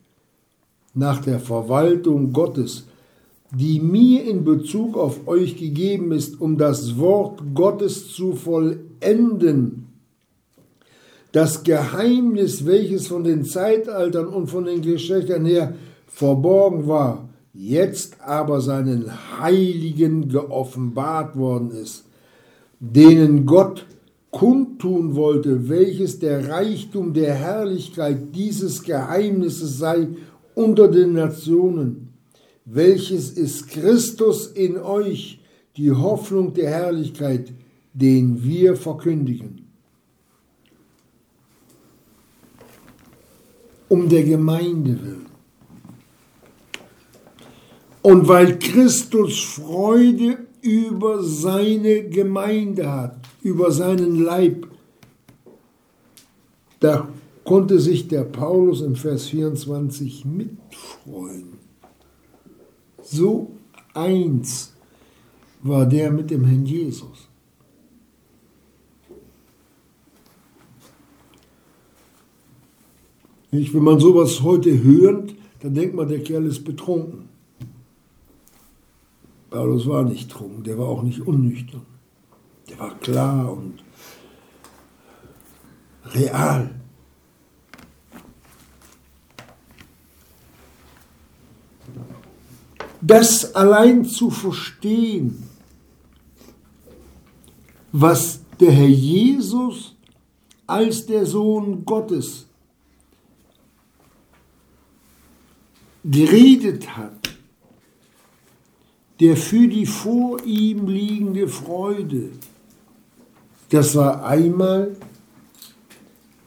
nach 0.95 1.21
der 1.21 1.41
Verwaltung 1.41 2.33
Gottes, 2.33 2.87
die 3.53 3.79
mir 3.79 4.25
in 4.25 4.43
Bezug 4.43 4.97
auf 4.97 5.29
euch 5.29 5.59
gegeben 5.59 6.11
ist, 6.11 6.41
um 6.41 6.57
das 6.57 6.99
Wort 6.99 7.43
Gottes 7.55 8.15
zu 8.15 8.33
vollenden. 8.33 9.89
Das 11.33 11.65
Geheimnis, 11.65 12.65
welches 12.65 13.09
von 13.09 13.25
den 13.25 13.45
Zeitaltern 13.45 14.29
und 14.29 14.47
von 14.47 14.65
den 14.65 14.81
Geschlechtern 14.81 15.45
her 15.45 15.75
verborgen 16.11 16.87
war, 16.87 17.29
jetzt 17.55 18.21
aber 18.21 18.61
seinen 18.61 19.11
Heiligen 19.41 20.29
geoffenbart 20.29 21.37
worden 21.37 21.71
ist. 21.71 22.05
denen 22.81 23.45
Gott 23.45 23.87
kundtun 24.31 25.15
wollte, 25.15 25.69
welches 25.69 26.19
der 26.19 26.49
Reichtum 26.49 27.13
der 27.13 27.35
Herrlichkeit 27.35 28.35
dieses 28.35 28.83
Geheimnisses 28.83 29.79
sei 29.79 30.09
unter 30.55 30.89
den 30.89 31.13
Nationen, 31.13 32.15
welches 32.65 33.33
ist 33.33 33.69
Christus 33.69 34.47
in 34.47 34.79
euch, 34.79 35.41
die 35.77 35.93
Hoffnung 35.93 36.55
der 36.55 36.71
Herrlichkeit, 36.71 37.53
den 37.93 38.43
wir 38.43 38.77
verkündigen. 38.77 39.67
Um 43.89 44.09
der 44.09 44.23
Gemeinde 44.23 44.99
willen. 45.03 45.30
Und 48.03 48.29
weil 48.29 48.59
Christus 48.59 49.43
Freude 49.43 50.39
über 50.63 51.23
seine 51.23 52.09
Gemeinde 52.09 52.91
hat, 52.91 53.17
über 53.43 53.71
seinen 53.71 54.23
Leib, 54.23 54.67
da 56.81 57.09
konnte 57.45 57.79
sich 57.79 58.09
der 58.09 58.25
Paulus 58.25 58.81
im 58.81 58.97
Vers 58.97 59.27
24 59.27 60.25
mitfreuen. 60.25 61.59
So 63.03 63.51
eins 63.93 64.73
war 65.63 65.85
der 65.85 66.11
mit 66.11 66.31
dem 66.31 66.45
Herrn 66.45 66.65
Jesus. 66.65 67.29
Nicht? 73.51 73.75
Wenn 73.75 73.83
man 73.83 73.99
sowas 73.99 74.43
heute 74.43 74.83
hört, 74.83 75.35
dann 75.61 75.75
denkt 75.75 75.95
man, 75.95 76.09
der 76.09 76.23
Kerl 76.23 76.47
ist 76.47 76.65
betrunken. 76.65 77.20
Paulus 79.51 79.87
war 79.89 80.05
nicht 80.05 80.31
trunken, 80.31 80.63
der 80.63 80.79
war 80.79 80.87
auch 80.87 81.03
nicht 81.03 81.21
unnüchtern. 81.21 81.85
Der 82.69 82.79
war 82.79 82.97
klar 82.99 83.53
und 83.53 83.83
real. 86.15 86.75
Das 93.01 93.55
allein 93.55 94.05
zu 94.05 94.31
verstehen, 94.31 95.43
was 97.91 98.41
der 98.61 98.71
Herr 98.71 98.87
Jesus 98.87 99.97
als 100.67 101.07
der 101.07 101.27
Sohn 101.27 101.85
Gottes 101.85 102.47
geredet 106.05 106.97
hat, 106.97 107.20
der 109.21 109.37
für 109.37 109.69
die 109.69 109.85
vor 109.85 110.43
ihm 110.45 110.87
liegende 110.87 111.47
Freude, 111.47 112.31
das 113.69 113.95
war 113.95 114.25
einmal 114.25 114.97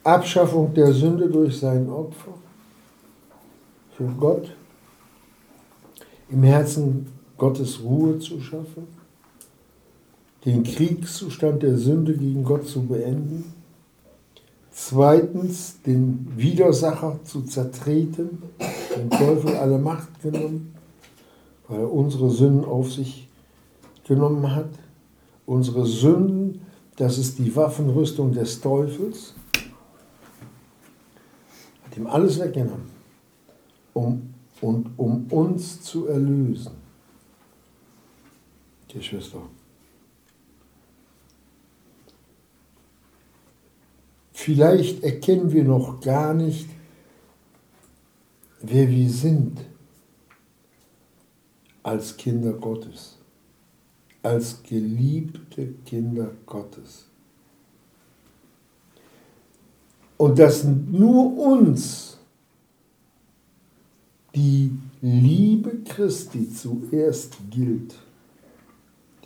Abschaffung 0.04 0.74
der 0.74 0.92
Sünde 0.92 1.30
durch 1.30 1.60
sein 1.60 1.88
Opfer 1.90 2.34
für 3.96 4.08
Gott, 4.20 4.52
im 6.30 6.44
Herzen 6.44 7.08
Gottes 7.38 7.82
Ruhe 7.82 8.18
zu 8.20 8.42
schaffen, 8.42 8.88
den 10.46 10.64
Kriegszustand 10.64 11.62
der 11.62 11.78
Sünde 11.78 12.18
gegen 12.18 12.44
Gott 12.44 12.68
zu 12.68 12.86
beenden, 12.86 13.54
zweitens 14.72 15.82
den 15.86 16.28
Widersacher 16.36 17.20
zu 17.24 17.44
zertreten, 17.44 18.42
den 18.98 19.10
Teufel 19.12 19.56
alle 19.56 19.78
Macht 19.78 20.22
genommen, 20.22 20.74
weil 21.74 21.82
er 21.82 21.92
unsere 21.92 22.30
Sünden 22.30 22.66
auf 22.66 22.94
sich 22.94 23.28
genommen 24.06 24.56
hat. 24.56 24.70
Unsere 25.48 25.88
Sünden, 25.88 26.62
das 26.98 27.18
ist 27.18 27.40
die 27.40 27.56
Waffenrüstung 27.56 28.32
des 28.32 28.62
Teufels, 28.62 29.34
hat 31.84 31.98
ihm 31.98 32.06
alles 32.06 32.40
weggenommen, 32.40 32.92
um, 33.94 34.34
und 34.62 34.92
um 34.98 35.26
uns 35.32 35.82
zu 35.82 36.06
erlösen. 36.06 36.74
Geschwister. 38.88 39.42
Vielleicht 44.32 45.04
erkennen 45.04 45.52
wir 45.52 45.64
noch 45.64 46.00
gar 46.02 46.36
nicht, 46.36 46.70
wer 48.62 48.88
wir 48.88 49.10
sind 49.10 49.73
als 51.84 52.18
Kinder 52.18 52.54
Gottes, 52.54 53.18
als 54.22 54.64
geliebte 54.64 55.74
Kinder 55.86 56.32
Gottes. 56.46 57.06
Und 60.18 60.40
dass 60.40 60.64
nur 60.64 61.38
uns 61.38 62.18
die 64.34 64.72
Liebe 65.02 65.84
Christi 65.84 66.50
zuerst 66.50 67.38
gilt. 67.52 67.96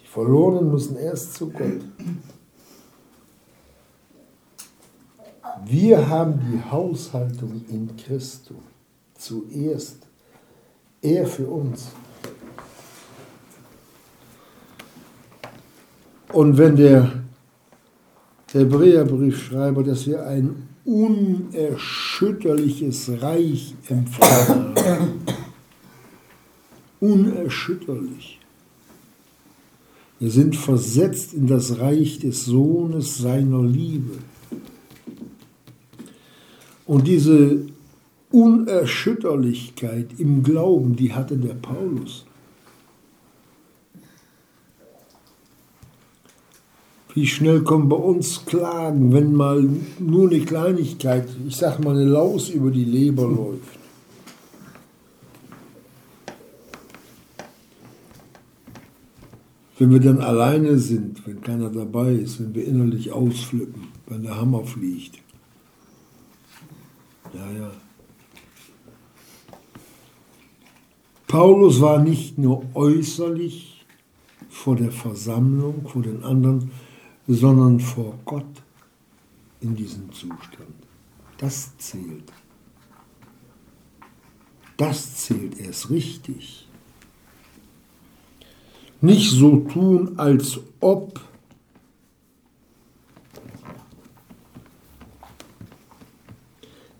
Die 0.02 0.08
Verlorenen 0.08 0.72
müssen 0.72 0.98
erst 0.98 1.36
zu 1.36 1.50
Gott. 1.50 1.82
Wir 5.66 6.10
haben 6.10 6.40
die 6.52 6.72
Haushaltung 6.72 7.62
in 7.70 7.96
Christus 7.96 8.58
zuerst. 9.16 9.98
Er 11.02 11.28
für 11.28 11.48
uns. 11.48 11.90
Und 16.38 16.58
wenn 16.60 16.76
der 16.76 17.24
Hebräerbriefschreiber, 18.52 19.82
dass 19.82 20.06
wir 20.06 20.28
ein 20.28 20.68
unerschütterliches 20.86 23.10
Reich 23.24 23.74
empfangen 23.90 24.76
haben, 24.76 25.14
unerschütterlich. 27.00 28.40
Wir 30.20 30.30
sind 30.30 30.56
versetzt 30.56 31.34
in 31.34 31.48
das 31.48 31.80
Reich 31.80 32.20
des 32.20 32.46
Sohnes 32.46 33.18
seiner 33.18 33.64
Liebe. 33.64 34.20
Und 36.86 37.08
diese 37.08 37.66
Unerschütterlichkeit 38.32 40.10
im 40.20 40.44
Glauben, 40.44 40.96
die 40.96 41.14
hatte 41.14 41.36
der 41.36 41.56
Paulus. 41.56 42.27
Wie 47.18 47.26
schnell 47.26 47.64
kommen 47.64 47.90
bei 47.90 47.96
uns 47.96 48.46
Klagen, 48.46 49.12
wenn 49.12 49.34
mal 49.34 49.68
nur 49.98 50.30
eine 50.30 50.40
Kleinigkeit, 50.42 51.28
ich 51.48 51.56
sag 51.56 51.84
mal 51.84 51.96
eine 51.96 52.06
Laus 52.06 52.50
über 52.50 52.70
die 52.70 52.86
Leber 52.86 53.24
läuft. 53.24 53.80
Wenn 59.80 59.90
wir 59.90 60.00
dann 60.00 60.22
alleine 60.22 60.78
sind, 60.78 61.26
wenn 61.26 61.42
keiner 61.42 61.72
dabei 61.72 62.12
ist, 62.12 62.40
wenn 62.40 62.54
wir 62.54 62.66
innerlich 62.66 63.12
ausflippen, 63.12 63.88
wenn 64.06 64.22
der 64.22 64.40
Hammer 64.40 64.64
fliegt. 64.64 65.18
Ja, 67.34 67.52
ja. 67.52 67.72
Paulus 71.26 71.82
war 71.82 71.98
nicht 71.98 72.38
nur 72.38 72.64
äußerlich 72.76 73.84
vor 74.50 74.76
der 74.76 74.92
Versammlung, 74.92 75.88
vor 75.88 76.04
den 76.04 76.22
anderen, 76.24 76.70
sondern 77.28 77.80
vor 77.80 78.18
Gott 78.24 78.64
in 79.60 79.76
diesem 79.76 80.12
Zustand. 80.12 80.76
Das 81.38 81.78
zählt. 81.78 82.32
Das 84.78 85.16
zählt 85.16 85.60
erst 85.60 85.90
richtig. 85.90 86.68
Nicht 89.02 89.32
so 89.32 89.58
tun, 89.58 90.18
als 90.18 90.60
ob 90.80 91.20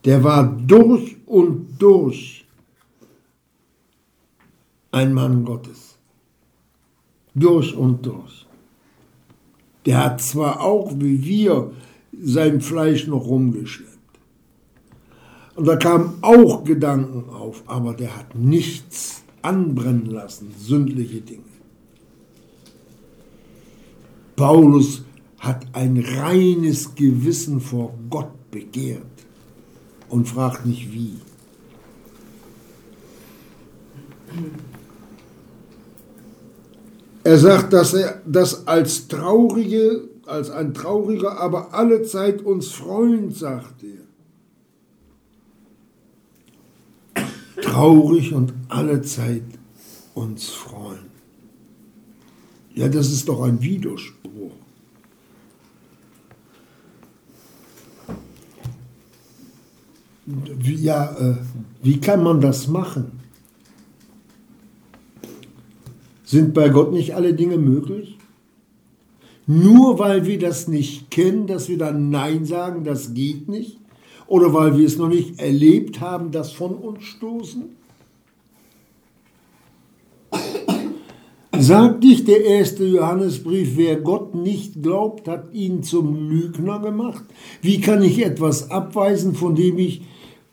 der 0.06 0.24
war 0.24 0.46
durch 0.46 1.18
und 1.26 1.78
durch 1.80 2.46
ein 4.92 5.14
Mann 5.14 5.46
Gottes. 5.46 5.98
Durch 7.34 7.76
und 7.76 8.06
durch. 8.06 8.47
Der 9.88 10.04
hat 10.04 10.22
zwar 10.22 10.60
auch 10.60 10.92
wie 10.98 11.24
wir 11.24 11.72
sein 12.22 12.60
Fleisch 12.60 13.08
noch 13.08 13.26
rumgeschleppt. 13.26 13.98
Und 15.56 15.66
da 15.66 15.78
kamen 15.78 16.18
auch 16.22 16.66
Gedanken 16.66 17.30
auf, 17.30 17.64
aber 17.68 17.94
der 17.94 18.18
hat 18.18 18.36
nichts 18.36 19.24
anbrennen 19.42 20.08
lassen, 20.08 20.54
sündliche 20.60 21.22
Dinge. 21.22 21.44
Paulus 24.36 25.06
hat 25.40 25.66
ein 25.72 25.98
reines 25.98 26.94
Gewissen 26.94 27.62
vor 27.62 27.94
Gott 28.10 28.52
begehrt 28.52 29.06
und 30.10 30.28
fragt 30.28 30.66
nicht 30.66 30.92
wie. 30.92 31.16
Er 37.28 37.38
sagt, 37.38 37.74
dass 37.74 37.94
er 37.94 38.22
das 38.26 38.68
als 38.68 39.10
traurige, 39.10 40.08
als 40.26 40.50
ein 40.50 40.74
trauriger, 40.74 41.38
aber 41.42 41.74
alle 41.74 42.04
Zeit 42.04 42.42
uns 42.42 42.70
freuen, 42.72 43.34
sagt 43.34 43.84
er. 47.16 47.26
Traurig 47.62 48.34
und 48.34 48.54
alle 48.70 49.02
Zeit 49.02 49.44
uns 50.14 50.48
freuen. 50.48 51.08
Ja, 52.74 52.88
das 52.88 53.12
ist 53.12 53.28
doch 53.28 53.42
ein 53.42 53.62
Widerspruch. 53.62 54.54
Ja, 60.64 61.14
äh, 61.20 61.36
wie 61.84 62.00
kann 62.00 62.24
man 62.24 62.40
das 62.40 62.70
machen? 62.70 63.17
Sind 66.28 66.54
bei 66.54 66.68
Gott 66.68 66.92
nicht 66.92 67.16
alle 67.16 67.34
Dinge 67.34 67.58
möglich? 67.58 68.18
Nur 69.46 69.98
weil 69.98 70.26
wir 70.26 70.38
das 70.38 70.68
nicht 70.68 71.10
kennen, 71.10 71.48
dass 71.48 71.70
wir 71.70 71.78
dann 71.78 72.10
Nein 72.10 72.44
sagen, 72.44 72.84
das 72.84 73.14
geht 73.14 73.48
nicht? 73.48 73.78
Oder 74.28 74.54
weil 74.54 74.78
wir 74.78 74.86
es 74.86 74.98
noch 74.98 75.08
nicht 75.08 75.40
erlebt 75.40 76.02
haben, 76.02 76.32
das 76.32 76.52
von 76.52 76.76
uns 76.76 77.06
stoßen? 77.06 77.64
Sagt 81.58 82.04
nicht 82.04 82.28
der 82.28 82.44
erste 82.44 82.86
Johannesbrief, 82.86 83.78
wer 83.78 83.96
Gott 83.96 84.36
nicht 84.36 84.84
glaubt, 84.84 85.30
hat 85.30 85.54
ihn 85.54 85.82
zum 85.82 86.30
Lügner 86.30 86.80
gemacht? 86.80 87.24
Wie 87.62 87.80
kann 87.80 88.04
ich 88.04 88.22
etwas 88.22 88.70
abweisen, 88.70 89.34
von 89.34 89.56
dem 89.56 89.80
ich, 89.80 90.02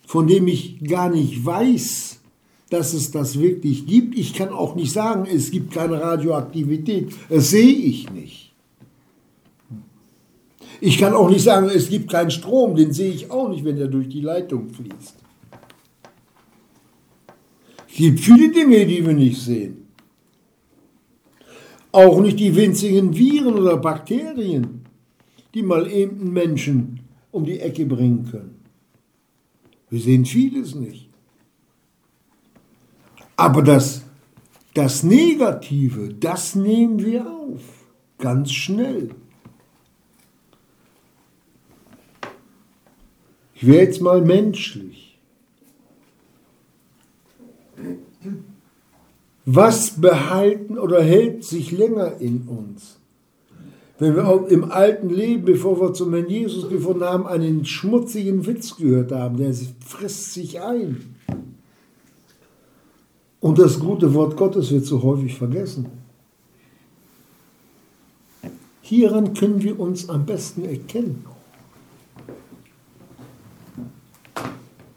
von 0.07 0.29
dem 0.29 0.47
ich 0.47 0.85
gar 0.85 1.11
nicht 1.11 1.45
weiß, 1.45 2.21
dass 2.75 2.93
es 2.93 3.11
das 3.13 3.39
wirklich 3.39 3.87
gibt. 3.87 4.19
Ich 4.19 4.35
kann 4.35 4.49
auch 4.49 4.75
nicht 4.75 4.93
sagen, 4.93 5.27
es 5.33 5.51
gibt 5.51 5.73
keine 5.73 6.01
Radioaktivität. 6.01 7.15
Das 7.29 7.51
sehe 7.51 7.73
ich 7.73 8.11
nicht. 8.11 8.53
Ich 10.81 10.99
kann 10.99 11.15
auch 11.15 11.31
nicht 11.31 11.45
sagen, 11.45 11.71
es 11.73 11.89
gibt 11.89 12.11
keinen 12.11 12.33
Strom. 12.33 12.75
Den 12.75 12.93
sehe 12.93 13.13
ich 13.13 13.31
auch 13.31 13.49
nicht, 13.49 13.65
wenn 13.65 13.79
er 13.79 13.87
durch 13.87 14.09
die 14.09 14.21
Leitung 14.21 14.71
fließt. 14.71 15.15
Es 17.89 17.95
gibt 17.97 18.19
viele 18.21 18.51
Dinge, 18.51 18.85
die 18.85 19.07
wir 19.07 19.15
nicht 19.15 19.41
sehen. 19.41 19.87
Auch 21.93 22.21
nicht 22.21 22.41
die 22.41 22.57
winzigen 22.57 23.17
Viren 23.17 23.55
oder 23.55 23.77
Bakterien, 23.77 24.85
die 25.55 25.63
mal 25.63 25.89
eben 25.89 26.21
einen 26.21 26.33
Menschen 26.33 27.01
um 27.31 27.45
die 27.45 27.61
Ecke 27.61 27.87
bringen 27.87 28.29
können. 28.29 28.57
Wir 29.91 30.01
sehen 30.01 30.25
vieles 30.25 30.75
nicht. 30.75 31.14
Aber 33.37 33.63
das, 33.63 34.03
das 34.75 35.03
Negative, 35.03 36.15
das 36.15 36.55
nehmen 36.55 37.05
wir 37.05 37.27
auf, 37.27 37.63
ganz 38.19 38.53
schnell. 38.53 39.11
Ich 43.55 43.67
wäre 43.67 43.85
jetzt 43.85 44.01
mal 44.01 44.21
menschlich. 44.21 45.19
Was 49.47 50.01
behalten 50.01 50.79
oder 50.79 51.03
hält 51.03 51.45
sich 51.45 51.71
länger 51.71 52.17
in 52.19 52.49
uns? 52.49 52.99
Wenn 53.99 54.17
wir 54.17 54.27
auch 54.27 54.47
im 54.49 54.71
alten 54.71 55.09
Leben, 55.09 55.45
bevor 55.45 55.81
wir 55.81 55.93
zum 55.93 56.13
Herrn 56.15 56.29
Jesus 56.29 56.69
gefunden 56.69 57.05
haben, 57.05 57.27
einen 57.27 57.65
schmutzigen 57.65 58.47
Witz 58.47 58.77
gehört 58.77 59.13
haben, 59.13 59.37
der 59.37 59.55
frisst 59.87 60.35
sich 60.35 60.61
ein. 60.61 61.14
Und 63.45 63.59
das 63.59 63.79
gute 63.79 64.15
Wort 64.15 64.39
Gottes 64.39 64.71
wird 64.71 64.87
so 64.87 65.03
häufig 65.03 65.37
vergessen. 65.37 65.85
Hieran 68.81 69.35
können 69.35 69.63
wir 69.63 69.79
uns 69.79 70.09
am 70.09 70.25
besten 70.25 70.65
erkennen, 70.65 71.27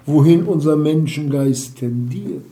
wohin 0.06 0.46
unser 0.46 0.78
Menschengeist 0.78 1.76
tendiert. 1.80 2.46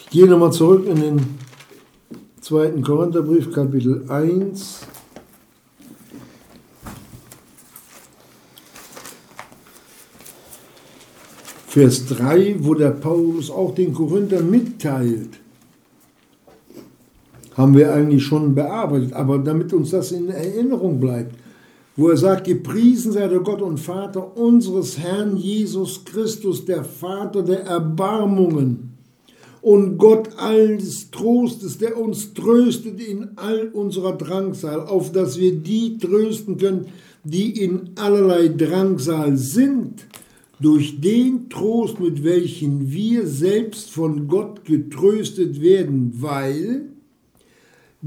Ich 0.00 0.10
gehe 0.12 0.26
nochmal 0.26 0.52
zurück 0.54 0.86
in 0.86 0.96
den 0.98 1.38
zweiten 2.40 2.80
Korintherbrief, 2.80 3.52
Kapitel 3.52 4.10
1. 4.10 4.95
Vers 11.76 12.06
3, 12.06 12.56
wo 12.60 12.72
der 12.72 12.92
Paulus 12.92 13.50
auch 13.50 13.74
den 13.74 13.92
Korinther 13.92 14.40
mitteilt, 14.40 15.28
haben 17.54 17.76
wir 17.76 17.92
eigentlich 17.92 18.24
schon 18.24 18.54
bearbeitet, 18.54 19.12
aber 19.12 19.36
damit 19.36 19.74
uns 19.74 19.90
das 19.90 20.10
in 20.10 20.30
Erinnerung 20.30 20.98
bleibt, 20.98 21.34
wo 21.94 22.08
er 22.08 22.16
sagt, 22.16 22.46
gepriesen 22.46 23.12
sei 23.12 23.28
der 23.28 23.40
Gott 23.40 23.60
und 23.60 23.78
Vater 23.78 24.38
unseres 24.38 24.98
Herrn 24.98 25.36
Jesus 25.36 26.02
Christus, 26.06 26.64
der 26.64 26.82
Vater 26.82 27.42
der 27.42 27.64
Erbarmungen 27.64 28.94
und 29.60 29.98
Gott 29.98 30.30
alles 30.38 31.10
Trostes, 31.10 31.76
der 31.76 32.00
uns 32.00 32.32
tröstet 32.32 33.06
in 33.06 33.32
all 33.36 33.68
unserer 33.74 34.16
Drangsal, 34.16 34.80
auf 34.80 35.12
dass 35.12 35.38
wir 35.38 35.52
die 35.52 35.98
trösten 35.98 36.56
können, 36.56 36.86
die 37.22 37.62
in 37.62 37.90
allerlei 37.96 38.48
Drangsal 38.48 39.36
sind 39.36 40.06
durch 40.60 41.00
den 41.00 41.48
Trost, 41.50 42.00
mit 42.00 42.24
welchen 42.24 42.90
wir 42.90 43.26
selbst 43.26 43.90
von 43.90 44.26
Gott 44.26 44.64
getröstet 44.64 45.60
werden, 45.60 46.12
weil, 46.16 46.86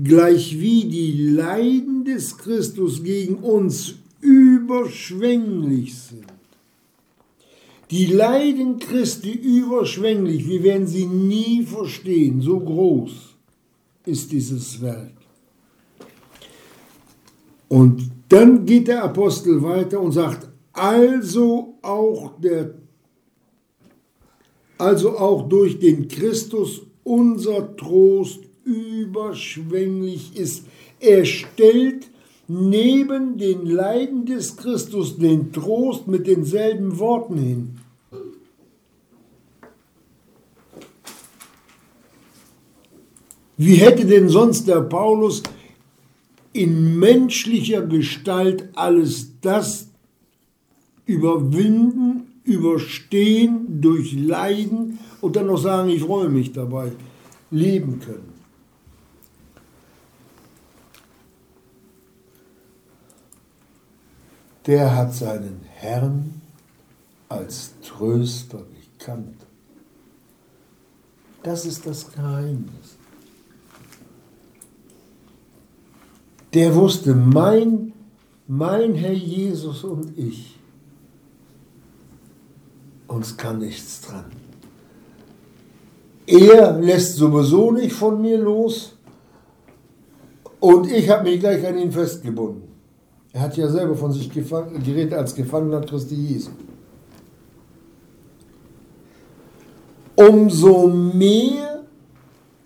gleich 0.01 0.59
wie 0.59 0.85
die 0.85 1.29
Leiden 1.29 2.05
des 2.05 2.37
Christus 2.37 3.03
gegen 3.03 3.35
uns 3.35 3.95
überschwänglich 4.21 5.95
sind. 5.95 6.25
Die 7.91 8.05
Leiden 8.07 8.77
Christi 8.77 9.31
überschwänglich, 9.31 10.47
wir 10.47 10.63
werden 10.63 10.87
sie 10.87 11.05
nie 11.05 11.63
verstehen, 11.63 12.41
so 12.41 12.59
groß 12.59 13.11
ist 14.05 14.31
dieses 14.31 14.81
Werk. 14.81 15.13
Und 17.67 18.11
dann 18.29 18.65
geht 18.65 18.87
der 18.87 19.03
Apostel 19.03 19.61
weiter 19.63 19.99
und 20.01 20.11
sagt, 20.11 20.48
also 20.79 21.77
auch 21.81 22.39
der 22.39 22.75
also 24.77 25.17
auch 25.17 25.49
durch 25.49 25.77
den 25.79 26.07
Christus 26.07 26.81
unser 27.03 27.75
Trost 27.75 28.39
überschwänglich 28.63 30.37
ist. 30.37 30.65
Er 31.01 31.25
stellt 31.25 32.09
neben 32.47 33.37
den 33.37 33.65
Leiden 33.65 34.25
des 34.25 34.55
Christus 34.55 35.17
den 35.17 35.51
Trost 35.51 36.07
mit 36.07 36.27
denselben 36.27 36.97
Worten 36.97 37.37
hin. 37.37 37.79
Wie 43.57 43.75
hätte 43.75 44.05
denn 44.05 44.29
sonst 44.29 44.69
der 44.69 44.79
Paulus 44.81 45.43
in 46.53 46.97
menschlicher 46.97 47.81
Gestalt 47.81 48.69
alles 48.73 49.33
das 49.41 49.88
überwinden, 51.09 52.41
überstehen, 52.43 53.81
durchleiden 53.81 54.99
und 55.21 55.35
dann 55.35 55.47
noch 55.47 55.57
sagen, 55.57 55.89
ich 55.89 56.03
freue 56.03 56.29
mich 56.29 56.51
dabei, 56.53 56.91
leben 57.49 57.99
können. 57.99 58.33
Der 64.67 64.95
hat 64.95 65.15
seinen 65.15 65.61
Herrn 65.73 66.41
als 67.27 67.73
Tröster 67.81 68.63
gekannt. 68.99 69.47
Das 71.41 71.65
ist 71.65 71.87
das 71.87 72.11
Geheimnis. 72.11 72.97
Der 76.53 76.75
wusste, 76.75 77.15
mein, 77.15 77.93
mein 78.47 78.93
Herr 78.93 79.13
Jesus 79.13 79.83
und 79.83 80.15
ich, 80.15 80.58
uns 83.09 83.35
kann 83.35 83.59
nichts 83.59 84.01
dran. 84.01 84.25
Er 86.25 86.79
lässt 86.79 87.15
sowieso 87.15 87.71
nicht 87.71 87.91
von 87.91 88.21
mir 88.21 88.37
los 88.37 88.95
und 90.59 90.91
ich 90.91 91.09
habe 91.09 91.29
mich 91.29 91.39
gleich 91.39 91.65
an 91.65 91.77
ihn 91.77 91.91
festgebunden. 91.91 92.63
Er 93.33 93.41
hat 93.41 93.57
ja 93.57 93.67
selber 93.67 93.95
von 93.95 94.11
sich 94.11 94.29
geredet 94.31 95.13
als 95.13 95.33
Gefangener 95.33 95.81
Christi 95.81 96.15
Jesu. 96.15 96.51
Umso 100.15 100.87
mehr, 100.87 101.85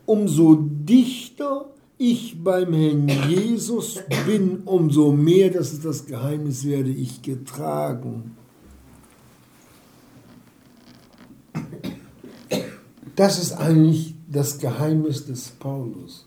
umso 0.06 0.56
dichter 0.60 1.70
ich 1.98 2.44
beim 2.44 2.74
Herrn 2.74 3.08
Jesus 3.30 4.00
bin, 4.26 4.64
umso 4.66 5.12
mehr, 5.12 5.52
das 5.52 5.72
ist 5.72 5.86
das 5.86 6.06
Geheimnis, 6.06 6.66
werde 6.66 6.90
ich 6.90 7.22
getragen. 7.22 8.36
Das 13.16 13.40
ist 13.40 13.54
eigentlich 13.54 14.16
das 14.28 14.58
Geheimnis 14.58 15.26
des 15.26 15.50
Paulus. 15.50 16.26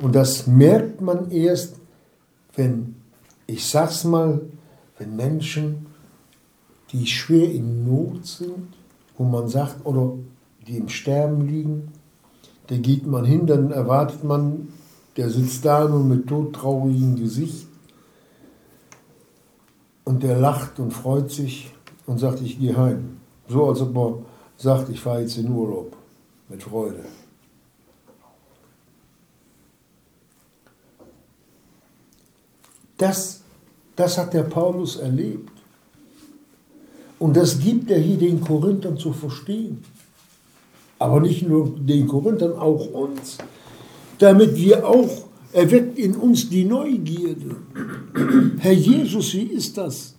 Und 0.00 0.14
das 0.14 0.46
merkt 0.46 1.00
man 1.00 1.30
erst, 1.30 1.76
wenn, 2.56 2.96
ich 3.46 3.66
sag's 3.66 4.04
mal, 4.04 4.40
wenn 4.98 5.14
Menschen, 5.14 5.86
die 6.90 7.06
schwer 7.06 7.50
in 7.52 7.84
Not 7.84 8.26
sind, 8.26 8.68
wo 9.16 9.24
man 9.24 9.48
sagt, 9.48 9.86
oder 9.86 10.14
die 10.66 10.76
im 10.76 10.88
Sterben 10.88 11.46
liegen, 11.46 11.92
da 12.66 12.76
geht 12.76 13.06
man 13.06 13.24
hin, 13.24 13.46
dann 13.46 13.70
erwartet 13.70 14.24
man, 14.24 14.68
der 15.16 15.30
sitzt 15.30 15.64
da 15.64 15.86
nur 15.88 16.02
mit 16.02 16.26
todtraurigem 16.26 17.16
Gesicht 17.16 17.68
und 20.04 20.22
der 20.22 20.38
lacht 20.38 20.80
und 20.80 20.92
freut 20.92 21.30
sich 21.30 21.72
und 22.06 22.18
sagt, 22.18 22.40
ich 22.40 22.58
gehe 22.58 22.76
heim. 22.76 23.13
So 23.48 23.68
als 23.68 23.80
ob 23.80 23.96
er 23.96 24.18
sagt, 24.56 24.88
ich 24.88 25.00
fahre 25.00 25.20
jetzt 25.20 25.36
in 25.36 25.50
Urlaub 25.50 25.96
mit 26.48 26.62
Freude. 26.62 27.04
Das, 32.96 33.42
das 33.96 34.18
hat 34.18 34.32
der 34.34 34.44
Paulus 34.44 34.96
erlebt. 34.96 35.50
Und 37.18 37.36
das 37.36 37.58
gibt 37.58 37.90
er 37.90 37.98
hier 37.98 38.18
den 38.18 38.40
Korinthern 38.40 38.96
zu 38.96 39.12
verstehen. 39.12 39.84
Aber 40.98 41.20
nicht 41.20 41.46
nur 41.46 41.74
den 41.76 42.06
Korinthern, 42.06 42.52
auch 42.52 42.92
uns. 42.92 43.38
Damit 44.18 44.56
wir 44.56 44.86
auch, 44.86 45.24
erweckt 45.52 45.98
in 45.98 46.16
uns 46.16 46.48
die 46.48 46.64
Neugierde. 46.64 47.56
Herr 48.58 48.72
Jesus, 48.72 49.34
wie 49.34 49.44
ist 49.44 49.76
das? 49.76 50.13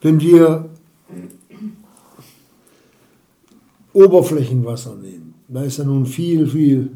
Wenn 0.00 0.20
wir 0.20 0.70
Oberflächenwasser 3.92 4.94
nehmen, 4.94 5.34
da 5.48 5.62
ist 5.62 5.78
ja 5.78 5.84
nun 5.84 6.06
viel, 6.06 6.46
viel 6.46 6.90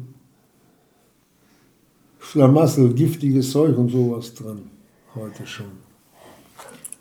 Schlamassel, 2.19 2.93
giftiges 2.93 3.51
Zeug 3.51 3.77
und 3.77 3.89
sowas 3.89 4.33
drin, 4.33 4.61
heute 5.15 5.45
schon. 5.45 5.83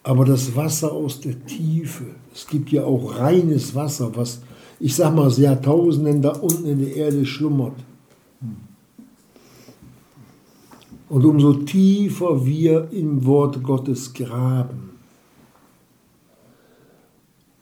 Aber 0.03 0.25
das 0.25 0.57
Wasser 0.57 0.91
aus 0.93 1.21
der 1.21 1.45
Tiefe, 1.47 2.07
es 2.35 2.47
gibt 2.47 2.73
ja 2.73 2.85
auch 2.85 3.19
reines 3.19 3.75
Wasser, 3.75 4.11
was, 4.17 4.43
ich 4.81 4.97
sag 4.97 5.15
mal, 5.15 5.31
Jahrtausenden 5.31 6.21
da 6.21 6.31
unten 6.31 6.67
in 6.67 6.81
der 6.81 6.97
Erde 6.97 7.25
schlummert. 7.25 7.77
Und 11.09 11.25
umso 11.25 11.53
tiefer 11.53 12.45
wir 12.45 12.89
im 12.91 13.25
Wort 13.25 13.63
Gottes 13.63 14.13
graben, 14.13 14.92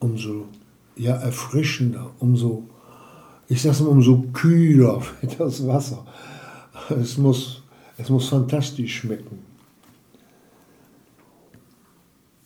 umso 0.00 0.48
ja, 0.96 1.14
erfrischender, 1.14 2.10
umso, 2.18 2.64
ich 3.48 3.62
sag's 3.62 3.80
mal, 3.80 3.88
umso 3.88 4.24
kühler 4.32 5.00
wird 5.20 5.38
das 5.38 5.66
Wasser. 5.66 6.04
Es 6.90 7.16
muss, 7.16 7.62
es 7.96 8.10
muss 8.10 8.28
fantastisch 8.28 8.96
schmecken. 8.96 9.38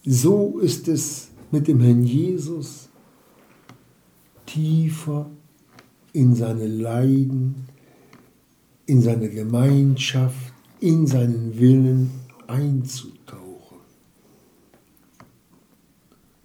So 0.04 0.58
ist 0.58 0.86
es 0.86 1.30
mit 1.50 1.66
dem 1.66 1.80
Herrn 1.80 2.04
Jesus 2.04 2.88
tiefer 4.44 5.30
in 6.12 6.34
seine 6.34 6.66
Leiden, 6.66 7.68
in 8.86 9.00
seine 9.00 9.30
Gemeinschaft, 9.30 10.52
in 10.80 11.06
seinen 11.06 11.58
Willen 11.58 12.10
einzutauchen. 12.46 13.43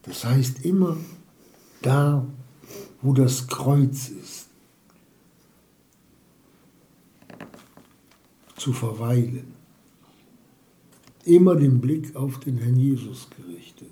Das 0.10 0.26
heißt 0.26 0.66
immer 0.66 0.97
da, 1.84 2.26
wo 3.03 3.14
das 3.14 3.47
Kreuz 3.47 4.10
ist, 4.10 4.47
zu 8.57 8.74
verweilen. 8.74 9.53
Immer 11.26 11.55
den 11.55 11.80
Blick 11.80 12.16
auf 12.16 12.39
den 12.39 12.57
Herrn 12.57 12.76
Jesus 12.76 13.28
gerichtet. 13.38 13.91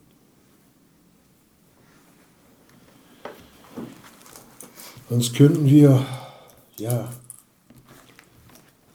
Sonst 5.09 5.35
könnten 5.35 5.67
wir, 5.67 6.03
ja, 6.79 7.13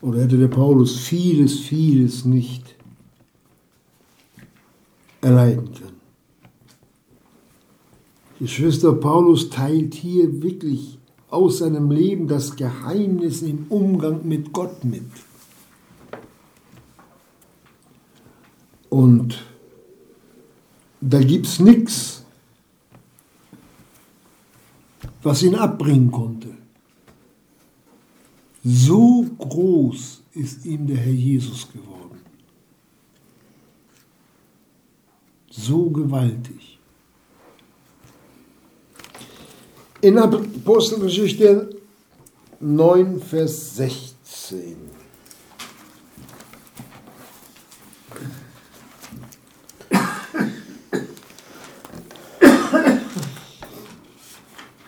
oder 0.01 0.23
hätte 0.23 0.39
der 0.39 0.49
Paulus 0.49 0.99
vieles, 0.99 1.61
vieles 1.61 2.25
nicht 2.25 2.75
erleiden 5.21 5.73
können. 5.73 5.92
Geschwister 8.43 8.93
Paulus 8.95 9.51
teilt 9.51 9.95
hier 9.95 10.43
wirklich 10.43 10.99
aus 11.31 11.59
seinem 11.59 11.93
Leben 11.93 12.27
das 12.27 12.57
Geheimnis 12.57 13.41
im 13.41 13.67
Umgang 13.69 14.27
mit 14.27 14.53
Gott 14.53 14.83
mit. 14.83 15.05
Und 18.91 19.45
da 21.01 21.21
gibt 21.21 21.47
es 21.47 21.61
nichts, 21.61 22.25
was 25.23 25.45
ihn 25.45 25.55
abbringen 25.55 26.11
konnte. 26.11 26.49
So 28.65 29.25
groß 29.39 30.21
ist 30.33 30.67
ihm 30.67 30.89
der 30.89 30.97
Herr 30.97 31.13
Jesus 31.13 31.69
geworden. 31.73 32.19
So 35.49 35.91
gewaltig. 35.91 36.81
In 40.03 40.19
Apostelgeschichte 40.19 41.77
9, 42.59 43.21
Vers 43.21 43.77
16. 43.77 44.77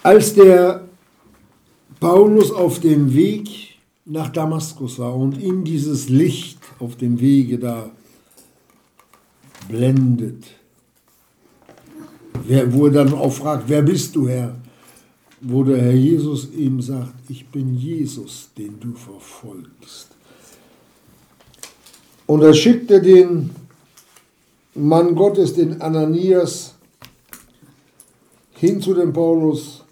Als 0.02 0.34
der 0.34 0.88
Paulus 2.00 2.50
auf 2.50 2.80
dem 2.80 3.14
Weg 3.14 3.78
nach 4.04 4.30
Damaskus 4.30 4.98
war 4.98 5.14
und 5.14 5.38
ihm 5.40 5.62
dieses 5.62 6.08
Licht 6.08 6.58
auf 6.80 6.96
dem 6.96 7.20
Wege 7.20 7.60
da 7.60 7.88
blendet, 9.68 10.42
wo 12.66 12.86
er 12.86 12.92
dann 12.92 13.14
auch 13.14 13.32
fragt, 13.32 13.68
wer 13.68 13.82
bist 13.82 14.16
du, 14.16 14.28
Herr? 14.28 14.56
Wo 15.46 15.62
der 15.62 15.80
Herr 15.80 15.92
Jesus 15.92 16.48
ihm 16.52 16.80
sagt, 16.80 17.14
ich 17.28 17.46
bin 17.48 17.76
Jesus, 17.76 18.48
den 18.56 18.80
du 18.80 18.94
verfolgst. 18.94 20.08
Und 22.26 22.42
er 22.42 22.54
schickte 22.54 23.02
den 23.02 23.50
Mann 24.74 25.14
Gottes, 25.14 25.54
den 25.54 25.80
Ananias, 25.80 26.74
hin 28.54 28.80
zu 28.80 28.94
dem 28.94 29.12
Paulus 29.12 29.84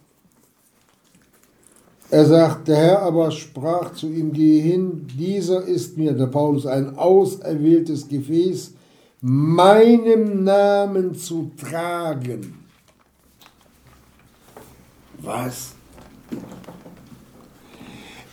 er 2.12 2.26
sagt, 2.26 2.68
der 2.68 2.76
Herr 2.76 3.02
aber 3.02 3.30
sprach 3.30 3.94
zu 3.94 4.06
ihm, 4.06 4.34
gehe 4.34 4.62
hin, 4.62 5.06
dieser 5.18 5.64
ist 5.64 5.96
mir, 5.96 6.12
der 6.12 6.26
Paulus, 6.26 6.66
ein 6.66 6.98
auserwähltes 6.98 8.06
Gefäß, 8.06 8.74
meinem 9.22 10.44
Namen 10.44 11.14
zu 11.14 11.50
tragen. 11.56 12.61
Was? 15.22 15.74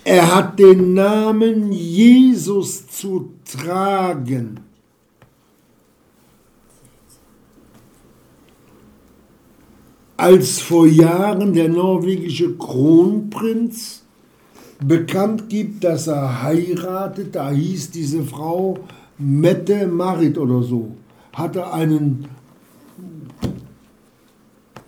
Er 0.03 0.35
hat 0.35 0.57
den 0.57 0.93
Namen 0.93 1.71
Jesus 1.71 2.87
zu 2.87 3.31
tragen. 3.45 4.69
als 10.19 10.59
vor 10.59 10.85
Jahren 10.85 11.53
der 11.53 11.69
norwegische 11.69 12.57
Kronprinz 12.57 14.03
bekannt 14.85 15.47
gibt, 15.47 15.85
dass 15.85 16.07
er 16.07 16.43
heiratet, 16.43 17.35
da 17.35 17.51
hieß 17.51 17.91
diese 17.91 18.23
Frau 18.23 18.79
Mette 19.17 19.87
Marit 19.87 20.37
oder 20.37 20.61
so, 20.61 20.91
hatte 21.31 21.71
einen 21.71 22.27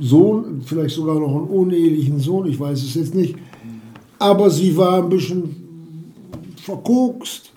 Sohn, 0.01 0.61
vielleicht 0.65 0.95
sogar 0.95 1.19
noch 1.19 1.35
einen 1.35 1.47
unehelichen 1.47 2.19
Sohn, 2.19 2.47
ich 2.47 2.59
weiß 2.59 2.81
es 2.81 2.95
jetzt 2.95 3.15
nicht, 3.15 3.35
aber 4.19 4.49
sie 4.49 4.75
war 4.75 5.03
ein 5.03 5.09
bisschen 5.09 6.13
verkokst. 6.57 7.51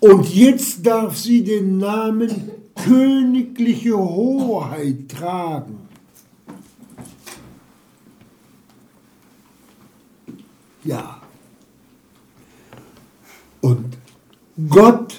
Und 0.00 0.34
jetzt 0.34 0.84
darf 0.84 1.16
sie 1.16 1.44
den 1.44 1.78
Namen 1.78 2.50
königliche 2.74 3.96
Hoheit 3.96 5.08
tragen. 5.08 5.78
Ja. 10.84 11.20
Und 13.60 13.96
Gott 14.68 15.14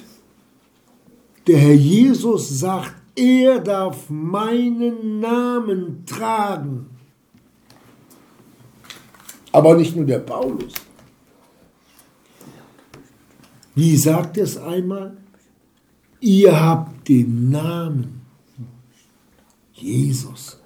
Der 1.47 1.57
Herr 1.57 1.74
Jesus 1.74 2.59
sagt, 2.59 2.95
er 3.16 3.59
darf 3.59 4.09
meinen 4.09 5.20
Namen 5.20 6.05
tragen. 6.05 6.89
Aber 9.51 9.76
nicht 9.76 9.95
nur 9.95 10.05
der 10.05 10.20
Paulus. 10.20 10.74
Wie 13.76 13.97
sagt 13.97 14.38
es 14.38 14.57
einmal? 14.57 15.18
Ihr 16.20 16.59
habt 16.59 17.09
den 17.09 17.49
Namen 17.49 18.22
Jesus 19.74 20.59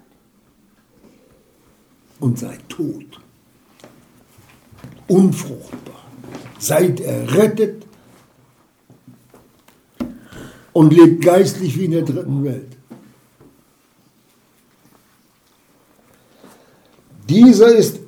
und 2.20 2.38
seid 2.38 2.68
tot, 2.70 3.20
unfruchtbar, 5.08 6.04
seid 6.60 7.00
errettet 7.00 7.87
und 10.78 10.94
lebt 10.94 11.24
geistlich 11.24 11.76
wie 11.80 11.86
in 11.86 11.92
der 11.92 12.04
dritten 12.04 12.44
Welt. 12.44 12.78
Dieser 17.28 17.76
ist 17.76 18.00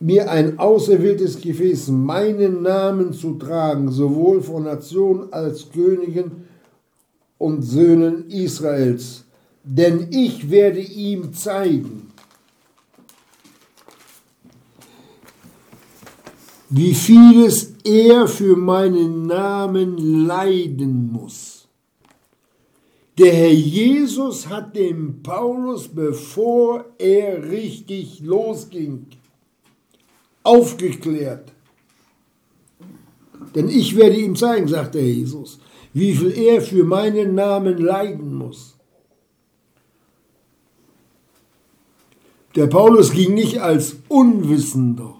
mir 0.00 0.28
ein 0.28 0.58
auserwähltes 0.58 1.40
Gefäß, 1.40 1.90
meinen 1.90 2.62
Namen 2.62 3.12
zu 3.12 3.34
tragen, 3.34 3.92
sowohl 3.92 4.42
von 4.42 4.64
Nationen 4.64 5.32
als 5.32 5.70
Königen 5.70 6.48
und 7.38 7.62
Söhnen 7.62 8.28
Israels. 8.30 9.22
Denn 9.62 10.08
ich 10.10 10.50
werde 10.50 10.80
ihm 10.80 11.32
zeigen, 11.32 12.10
wie 16.68 16.94
vieles 16.94 17.74
er 17.84 18.26
für 18.26 18.56
meinen 18.56 19.28
Namen 19.28 20.26
leiden 20.26 21.12
muss. 21.12 21.51
Der 23.18 23.32
Herr 23.32 23.52
Jesus 23.52 24.48
hat 24.48 24.74
dem 24.74 25.22
Paulus, 25.22 25.88
bevor 25.88 26.86
er 26.98 27.50
richtig 27.50 28.20
losging, 28.20 29.06
aufgeklärt. 30.42 31.52
Denn 33.54 33.68
ich 33.68 33.96
werde 33.96 34.16
ihm 34.16 34.34
zeigen, 34.34 34.66
sagt 34.66 34.94
der 34.94 35.06
Jesus, 35.06 35.60
wie 35.92 36.14
viel 36.14 36.32
er 36.32 36.62
für 36.62 36.84
meinen 36.84 37.34
Namen 37.34 37.76
leiden 37.76 38.34
muss. 38.34 38.76
Der 42.54 42.66
Paulus 42.66 43.12
ging 43.12 43.34
nicht 43.34 43.60
als 43.60 43.96
Unwissender. 44.08 45.16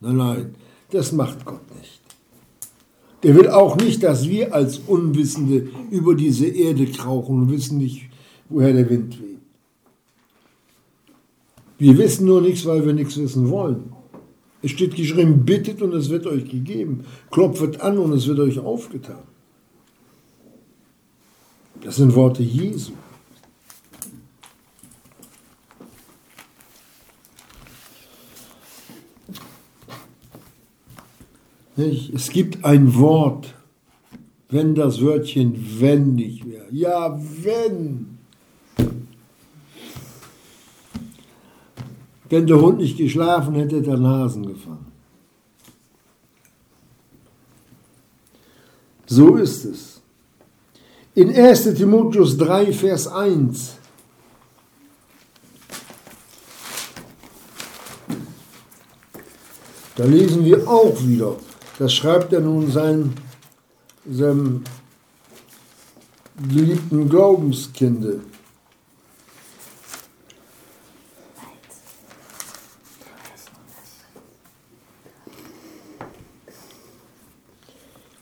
Nein, 0.00 0.16
nein, 0.16 0.54
das 0.90 1.12
macht 1.12 1.44
Gott. 1.44 1.63
Der 3.24 3.34
will 3.34 3.48
auch 3.48 3.76
nicht, 3.76 4.02
dass 4.02 4.28
wir 4.28 4.54
als 4.54 4.78
Unwissende 4.86 5.68
über 5.90 6.14
diese 6.14 6.46
Erde 6.46 6.84
krauchen 6.86 7.42
und 7.42 7.50
wissen 7.50 7.78
nicht, 7.78 8.10
woher 8.50 8.74
der 8.74 8.88
Wind 8.90 9.18
weht. 9.18 9.38
Wir 11.78 11.96
wissen 11.96 12.26
nur 12.26 12.42
nichts, 12.42 12.66
weil 12.66 12.84
wir 12.84 12.92
nichts 12.92 13.16
wissen 13.16 13.48
wollen. 13.48 13.92
Es 14.62 14.72
steht 14.72 14.94
geschrieben, 14.94 15.44
bittet 15.44 15.80
und 15.80 15.94
es 15.94 16.10
wird 16.10 16.26
euch 16.26 16.48
gegeben. 16.48 17.04
Klopfet 17.30 17.80
an 17.80 17.98
und 17.98 18.12
es 18.12 18.26
wird 18.26 18.40
euch 18.40 18.58
aufgetan. 18.58 19.22
Das 21.82 21.96
sind 21.96 22.14
Worte 22.14 22.42
Jesu. 22.42 22.92
Es 31.76 32.30
gibt 32.30 32.64
ein 32.64 32.94
Wort, 32.96 33.54
wenn 34.48 34.74
das 34.74 35.00
Wörtchen 35.00 35.80
wenn 35.80 36.14
nicht 36.14 36.46
wäre. 36.46 36.66
Ja, 36.70 37.18
wenn. 37.42 38.18
Wenn 42.28 42.46
der 42.46 42.60
Hund 42.60 42.78
nicht 42.78 42.96
geschlafen 42.96 43.54
hätte, 43.54 43.82
der 43.82 43.96
Nasen 43.96 44.46
gefangen. 44.46 44.86
So 49.06 49.36
ist 49.36 49.64
es. 49.64 50.00
In 51.14 51.34
1 51.34 51.74
Timotheus 51.74 52.36
3, 52.38 52.72
Vers 52.72 53.06
1 53.06 53.76
Da 59.96 60.04
lesen 60.04 60.44
wir 60.44 60.68
auch 60.68 60.96
wieder, 61.06 61.36
das 61.78 61.92
schreibt 61.92 62.32
er 62.32 62.40
nun 62.40 62.70
seinem, 62.70 63.14
seinem 64.08 64.62
geliebten 66.48 67.08
Glaubenskinde. 67.08 68.20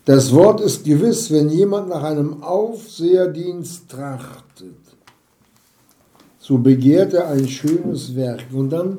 Das 0.05 0.33
Wort 0.33 0.59
ist 0.59 0.83
gewiss, 0.83 1.31
wenn 1.31 1.49
jemand 1.49 1.87
nach 1.87 2.03
einem 2.03 2.43
Aufseherdienst 2.43 3.89
trachtet, 3.89 4.75
so 6.39 6.57
begehrt 6.57 7.13
er 7.13 7.29
ein 7.29 7.47
schönes 7.47 8.13
Werk. 8.13 8.43
Und 8.51 8.69
dann 8.71 8.97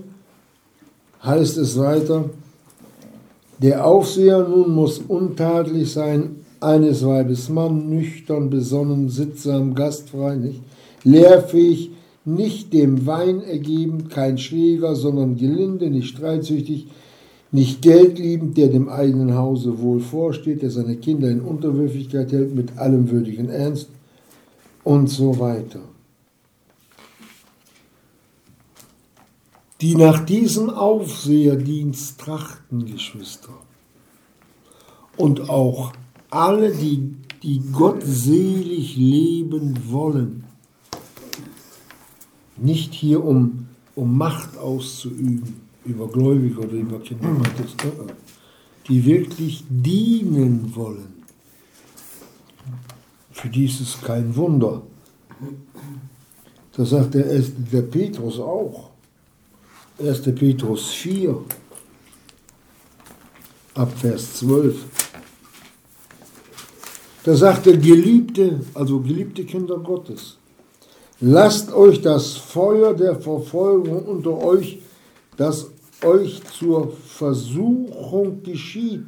heißt 1.22 1.58
es 1.58 1.78
weiter, 1.78 2.30
der 3.58 3.86
Aufseher 3.86 4.46
nun 4.48 4.74
muss 4.74 4.98
untadelig 4.98 5.92
sein, 5.92 6.36
eines 6.60 7.04
Weibes 7.04 7.48
Mann, 7.48 7.88
nüchtern, 7.90 8.50
besonnen, 8.50 9.08
sittsam, 9.08 9.74
gastfrei, 9.74 10.36
nicht, 10.36 10.60
lehrfähig, 11.04 11.90
nicht 12.24 12.72
dem 12.72 13.06
Wein 13.06 13.42
ergeben, 13.42 14.08
kein 14.08 14.38
Schläger, 14.38 14.96
sondern 14.96 15.36
gelinde, 15.36 15.90
nicht 15.90 16.08
streitsüchtig, 16.08 16.86
nicht 17.52 17.82
geldliebend, 17.82 18.56
der 18.56 18.68
dem 18.68 18.88
eigenen 18.88 19.36
Hause 19.36 19.80
wohl 19.80 20.00
vorsteht, 20.00 20.62
der 20.62 20.70
seine 20.70 20.96
Kinder 20.96 21.30
in 21.30 21.40
Unterwürfigkeit 21.40 22.32
hält, 22.32 22.54
mit 22.54 22.78
allem 22.78 23.10
würdigen 23.10 23.50
Ernst 23.50 23.90
und 24.82 25.08
so 25.08 25.38
weiter. 25.38 25.80
Die 29.84 29.96
nach 29.96 30.24
diesem 30.24 30.70
Aufseherdienst 30.70 32.18
trachten, 32.18 32.86
Geschwister. 32.86 33.52
Und 35.18 35.50
auch 35.50 35.92
alle, 36.30 36.72
die, 36.72 37.14
die 37.42 37.60
gottselig 37.70 38.96
leben 38.96 39.78
wollen. 39.90 40.44
Nicht 42.56 42.94
hier, 42.94 43.22
um, 43.22 43.68
um 43.94 44.16
Macht 44.16 44.56
auszuüben 44.56 45.60
über 45.84 46.08
Gläubige 46.08 46.60
oder 46.60 46.72
über 46.72 47.00
Kinder 47.00 47.34
Gottes, 47.34 47.74
äh. 47.84 48.12
die 48.88 49.04
wirklich 49.04 49.64
dienen 49.68 50.74
wollen. 50.74 51.12
Für 53.32 53.50
die 53.50 53.66
ist 53.66 53.82
es 53.82 54.00
kein 54.00 54.34
Wunder. 54.34 54.80
Das 56.74 56.88
sagt 56.88 57.12
der, 57.12 57.38
der 57.38 57.82
Petrus 57.82 58.40
auch. 58.40 58.93
1. 59.98 60.22
Petrus 60.34 60.90
4, 60.90 61.36
ab 63.74 63.92
Vers 63.96 64.34
12. 64.34 64.74
Da 67.22 67.36
sagt 67.36 67.68
er, 67.68 67.76
Geliebte, 67.76 68.60
also 68.74 68.98
geliebte 68.98 69.44
Kinder 69.44 69.78
Gottes, 69.78 70.36
lasst 71.20 71.72
euch 71.72 72.02
das 72.02 72.32
Feuer 72.32 72.92
der 72.94 73.20
Verfolgung 73.20 74.04
unter 74.06 74.36
euch, 74.36 74.80
das 75.36 75.68
euch 76.02 76.42
zur 76.58 76.92
Versuchung 76.92 78.42
geschieht, 78.42 79.06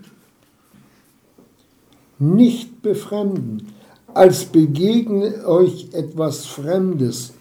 nicht 2.20 2.80
befremden, 2.80 3.72
als 4.14 4.44
begegne 4.44 5.46
euch 5.46 5.88
etwas 5.92 6.46
Fremdes, 6.46 7.34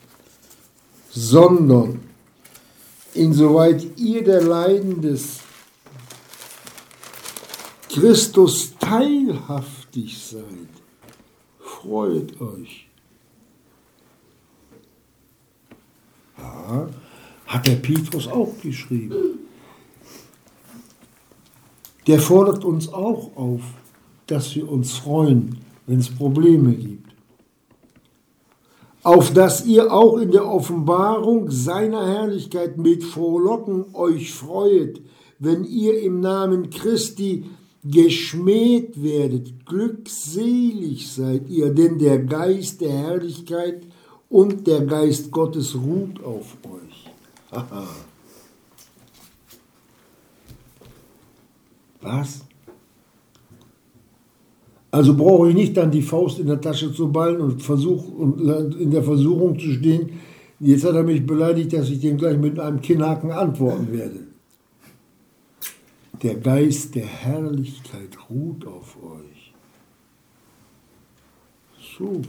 sondern 1.12 2.02
insoweit 3.16 3.98
ihr 3.98 4.24
der 4.24 4.42
Leiden 4.42 5.02
des 5.02 5.40
Christus 7.90 8.74
teilhaftig 8.78 10.18
seid, 10.18 10.44
freut 11.60 12.40
euch. 12.42 12.88
Ja, 16.38 16.90
hat 17.48 17.68
der 17.68 17.76
Petrus 17.76 18.28
auch 18.28 18.54
geschrieben. 18.62 19.40
Der 22.08 22.20
fordert 22.20 22.66
uns 22.66 22.90
auch 22.90 23.36
auf, 23.36 23.62
dass 24.28 24.56
wir 24.56 24.70
uns 24.70 24.94
freuen, 24.94 25.60
wenn 25.88 26.00
es 26.00 26.10
Probleme 26.10 26.74
gibt 26.74 27.05
auf 29.06 29.32
dass 29.32 29.64
ihr 29.66 29.94
auch 29.94 30.18
in 30.18 30.32
der 30.32 30.48
Offenbarung 30.48 31.52
seiner 31.52 32.08
Herrlichkeit 32.08 32.78
mit 32.80 33.04
Frohlocken 33.04 33.94
euch 33.94 34.34
freuet, 34.34 35.00
wenn 35.38 35.64
ihr 35.64 36.02
im 36.02 36.22
Namen 36.22 36.72
Christi 36.72 37.46
geschmäht 37.84 39.04
werdet, 39.04 39.64
glückselig 39.68 41.12
seid 41.12 41.50
ihr, 41.50 41.72
denn 41.72 42.00
der 42.00 42.18
Geist 42.18 42.82
der 42.82 42.94
Herrlichkeit 42.94 43.84
und 44.28 44.66
der 44.66 44.82
Geist 44.82 45.30
Gottes 45.30 45.76
ruht 45.76 46.24
auf 46.24 46.58
euch. 46.64 47.12
Aha. 47.52 47.88
Was? 52.02 52.45
Also 54.96 55.14
brauche 55.14 55.50
ich 55.50 55.56
nicht 55.56 55.76
dann 55.76 55.92
die 55.92 56.02
Faust 56.02 56.40
in 56.40 56.48
der 56.48 56.62
Tasche 56.62 56.94
zu 56.94 57.12
ballen 57.12 57.42
und, 57.42 57.62
versuch, 57.62 58.08
und 58.18 58.40
in 58.80 58.92
der 58.92 59.04
Versuchung 59.04 59.60
zu 59.60 59.74
stehen, 59.74 60.12
jetzt 60.62 60.86
hat 60.86 60.96
er 60.96 61.04
mich 61.04 61.26
beleidigt, 61.26 61.74
dass 61.74 61.90
ich 61.90 62.00
dem 62.00 62.16
gleich 62.16 62.38
mit 62.38 62.58
einem 62.58 62.80
Kinnhaken 62.80 63.30
antworten 63.30 63.92
werde. 63.92 64.22
Der 66.24 66.36
Geist 66.36 66.96
der 66.96 67.06
Herrlichkeit 67.06 68.18
ruht 68.30 68.66
auf 68.66 68.96
euch. 69.04 69.54
So. 71.98 72.22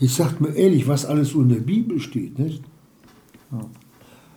Ich 0.00 0.12
sag 0.12 0.40
mir 0.40 0.56
ehrlich, 0.56 0.88
was 0.88 1.06
alles 1.06 1.30
so 1.30 1.42
in 1.42 1.50
der 1.50 1.60
Bibel 1.60 2.00
steht, 2.00 2.36
nicht? 2.40 2.64
Ja. 3.52 3.70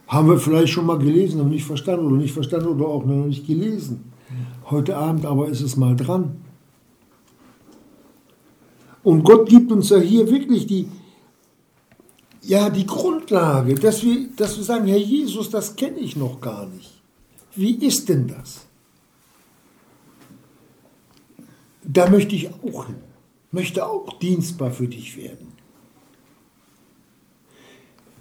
Haben 0.06 0.30
wir 0.30 0.38
vielleicht 0.38 0.72
schon 0.72 0.86
mal 0.86 1.00
gelesen 1.00 1.42
und 1.42 1.50
nicht 1.50 1.66
verstanden 1.66 2.06
oder 2.06 2.18
nicht 2.18 2.34
verstanden 2.34 2.68
oder 2.68 2.86
auch 2.86 3.04
noch 3.04 3.26
nicht 3.26 3.48
gelesen. 3.48 4.14
Heute 4.70 4.98
Abend 4.98 5.26
aber 5.26 5.50
ist 5.50 5.62
es 5.62 5.76
mal 5.76 5.96
dran. 5.96 6.42
Und 9.04 9.24
Gott 9.24 9.48
gibt 9.48 9.72
uns 9.72 9.90
ja 9.90 10.00
hier 10.00 10.30
wirklich 10.30 10.66
die, 10.66 10.90
ja, 12.42 12.70
die 12.72 12.88
Grundlage, 12.88 13.76
dass 13.76 14.04
wir, 14.04 14.30
dass 14.36 14.58
wir 14.58 14.64
sagen, 14.64 14.88
Herr 14.88 14.98
Jesus, 14.98 15.50
das 15.52 15.76
kenne 15.76 16.00
ich 16.00 16.16
noch 16.16 16.42
gar 16.42 16.66
nicht. 16.68 16.92
Wie 17.56 17.76
ist 17.76 18.10
denn 18.10 18.28
das? 18.28 18.66
Da 21.84 22.10
möchte 22.10 22.36
ich 22.36 22.50
auch 22.50 22.88
hin, 22.88 22.96
möchte 23.52 23.86
auch 23.86 24.18
dienstbar 24.18 24.72
für 24.72 24.88
dich 24.88 25.16
werden. 25.18 25.54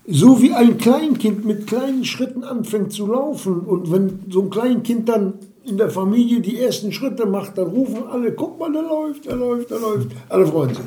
So 0.07 0.43
wie 0.43 0.53
ein 0.53 0.77
Kleinkind 0.77 1.47
mit 1.47 1.67
kleinen 1.67 2.05
Schritten 2.05 2.45
anfängt 2.45 2.93
zu 2.93 3.07
laufen 3.07 3.61
und 3.61 3.91
wenn 3.91 4.31
so 4.31 4.43
ein 4.43 4.51
Kleinkind 4.51 5.09
dann 5.09 5.39
in 5.67 5.77
der 5.77 5.91
Familie 5.91 6.41
die 6.41 6.61
ersten 6.61 6.93
Schritte 6.93 7.27
macht, 7.27 7.57
dann 7.57 7.67
rufen 7.67 8.05
alle, 8.11 8.33
guck 8.33 8.59
mal, 8.59 8.73
der 8.73 8.83
läuft, 8.83 9.27
der 9.27 9.37
läuft, 9.37 9.71
der 9.71 9.79
läuft. 9.79 10.11
Alle 10.29 10.47
freuen 10.47 10.75
sich. 10.75 10.85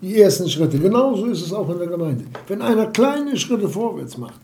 Die 0.00 0.20
ersten 0.20 0.48
Schritte. 0.48 0.78
Genauso 0.78 1.26
ist 1.26 1.42
es 1.42 1.52
auch 1.52 1.68
in 1.70 1.78
der 1.78 1.86
Gemeinde. 1.86 2.24
Wenn 2.48 2.62
einer 2.62 2.86
kleine 2.86 3.36
Schritte 3.36 3.68
vorwärts 3.68 4.18
macht 4.18 4.40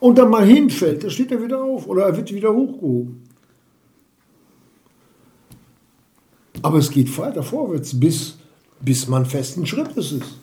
und 0.00 0.18
dann 0.18 0.30
mal 0.30 0.44
hinfällt, 0.44 1.04
dann 1.04 1.10
steht 1.10 1.30
er 1.30 1.42
wieder 1.42 1.62
auf 1.62 1.86
oder 1.86 2.04
er 2.04 2.16
wird 2.16 2.32
wieder 2.32 2.52
hochgehoben. 2.52 3.22
Aber 6.62 6.78
es 6.78 6.90
geht 6.90 7.16
weiter 7.16 7.42
vorwärts, 7.42 7.98
bis, 7.98 8.38
bis 8.80 9.06
man 9.06 9.24
festen 9.24 9.64
Schrittes 9.66 10.12
ist. 10.12 10.38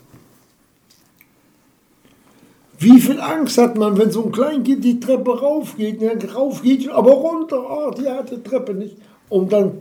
Wie 2.78 3.00
viel 3.00 3.20
Angst 3.20 3.58
hat 3.58 3.78
man, 3.78 3.98
wenn 3.98 4.12
so 4.12 4.26
ein 4.26 4.32
Kleinkind 4.32 4.84
die 4.84 5.00
Treppe 5.00 5.40
raufgeht, 5.40 6.02
ja, 6.02 6.12
raufgeht, 6.34 6.90
aber 6.90 7.12
runter, 7.12 7.58
oh, 7.58 7.92
die 7.92 8.08
hat 8.08 8.32
die 8.32 8.44
Treppe 8.44 8.74
nicht. 8.74 8.98
Und 9.30 9.52
dann 9.54 9.72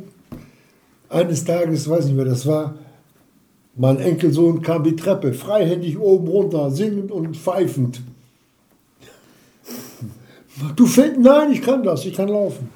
eines 1.08 1.44
Tages, 1.44 1.88
weiß 1.88 2.06
nicht 2.06 2.16
mehr, 2.16 2.24
das 2.24 2.46
war, 2.46 2.74
mein 3.76 3.98
Enkelsohn 3.98 4.62
kam 4.62 4.84
die 4.84 4.94
Treppe, 4.94 5.32
freihändig 5.32 5.98
oben 5.98 6.28
runter, 6.28 6.70
singend 6.70 7.10
und 7.10 7.36
pfeifend. 7.36 8.00
Du 10.76 10.86
fällst, 10.86 11.18
nein, 11.18 11.52
ich 11.52 11.62
kann 11.62 11.82
das, 11.82 12.04
ich 12.04 12.14
kann 12.14 12.28
laufen. 12.28 12.70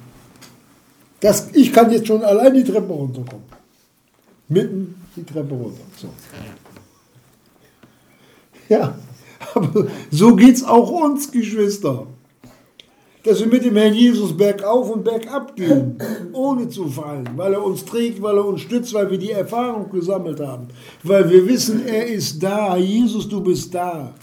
Das, 1.21 1.49
ich 1.53 1.71
kann 1.71 1.91
jetzt 1.91 2.07
schon 2.07 2.23
allein 2.23 2.53
die 2.53 2.63
Treppe 2.63 2.91
runterkommen. 2.91 3.45
Mitten 4.49 5.01
die 5.15 5.23
Treppe 5.23 5.53
runter. 5.53 5.81
So. 5.95 6.09
Ja, 8.67 8.95
aber 9.55 9.87
so 10.11 10.35
geht 10.35 10.55
es 10.55 10.63
auch 10.63 10.89
uns, 10.89 11.31
Geschwister. 11.31 12.07
Dass 13.23 13.41
wir 13.41 13.47
mit 13.47 13.65
dem 13.65 13.75
Herrn 13.75 13.93
Jesus 13.93 14.35
bergauf 14.35 14.89
und 14.89 15.03
bergab 15.03 15.55
gehen, 15.55 15.97
ohne 16.31 16.69
zu 16.69 16.87
fallen, 16.87 17.29
weil 17.35 17.53
er 17.53 17.63
uns 17.63 17.83
trägt, 17.83 18.21
weil 18.21 18.37
er 18.37 18.45
uns 18.45 18.61
stützt, 18.61 18.93
weil 18.93 19.11
wir 19.11 19.17
die 19.17 19.31
Erfahrung 19.31 19.89
gesammelt 19.89 20.39
haben, 20.39 20.69
weil 21.03 21.29
wir 21.29 21.45
wissen, 21.45 21.85
er 21.85 22.07
ist 22.07 22.41
da. 22.41 22.77
Jesus, 22.77 23.27
du 23.27 23.41
bist 23.41 23.73
da. 23.73 24.13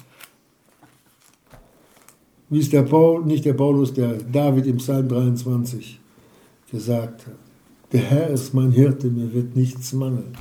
Wie 2.49 2.61
es 2.61 2.71
der 2.71 2.83
Paul, 2.83 3.25
nicht 3.25 3.45
der 3.45 3.55
Paulus, 3.55 3.93
der 3.93 4.15
David 4.15 4.67
im 4.67 4.79
Psalm 4.79 5.09
23 5.09 6.01
gesagt 6.71 7.27
hat. 7.27 7.35
Der 7.93 8.01
Herr 8.01 8.31
ist 8.31 8.55
mein 8.55 8.73
Hirte, 8.73 9.09
mir 9.09 9.33
wird 9.33 9.57
nichts 9.57 9.93
mangeln. 9.93 10.37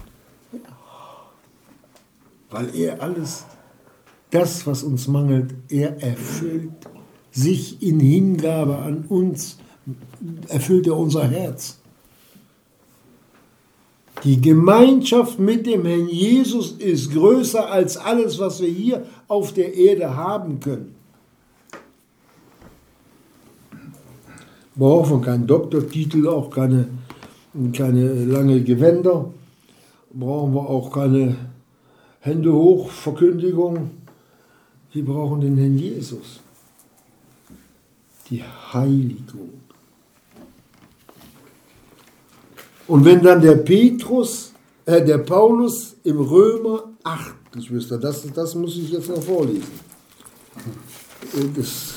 Weil 2.49 2.75
er 2.75 3.01
alles 3.01 3.45
das, 4.35 4.67
was 4.67 4.83
uns 4.83 5.07
mangelt, 5.07 5.53
er 5.69 6.01
erfüllt 6.03 6.71
sich 7.31 7.81
in 7.81 8.01
Hingabe 8.01 8.77
an 8.77 9.05
uns, 9.07 9.57
erfüllt 10.49 10.87
er 10.87 10.97
unser 10.97 11.25
Herz. 11.25 11.79
Die 14.25 14.41
Gemeinschaft 14.41 15.39
mit 15.39 15.65
dem 15.65 15.85
Herrn 15.85 16.09
Jesus 16.09 16.71
ist 16.73 17.13
größer 17.13 17.69
als 17.69 17.95
alles, 17.95 18.37
was 18.39 18.61
wir 18.61 18.69
hier 18.69 19.05
auf 19.29 19.53
der 19.53 19.73
Erde 19.73 20.15
haben 20.15 20.59
können. 20.59 20.95
Wir 24.73 24.87
brauchen 24.87 25.21
keinen 25.21 25.47
Doktortitel, 25.47 26.27
auch 26.27 26.49
keine, 26.49 26.89
keine 27.71 28.25
lange 28.25 28.61
Gewänder, 28.61 29.31
brauchen 30.13 30.53
wir 30.53 30.69
auch 30.69 30.91
keine 30.91 31.37
Hände 32.19 32.51
hoch 32.51 32.89
Verkündigung 32.89 33.91
wir 34.95 35.03
brauchen 35.03 35.41
den 35.41 35.57
Herrn 35.57 35.77
Jesus. 35.77 36.39
Die 38.29 38.41
Heiligung. 38.41 39.61
Und 42.87 43.03
wenn 43.03 43.21
dann 43.21 43.41
der 43.41 43.55
Petrus, 43.55 44.53
äh, 44.85 45.03
der 45.03 45.17
Paulus 45.17 45.97
im 46.05 46.21
Römer 46.21 46.93
8, 47.03 47.35
Geschwister, 47.51 47.97
das, 47.97 48.25
das 48.33 48.55
muss 48.55 48.77
ich 48.77 48.91
jetzt 48.91 49.09
noch 49.09 49.21
vorlesen. 49.21 49.67
Das, 51.55 51.93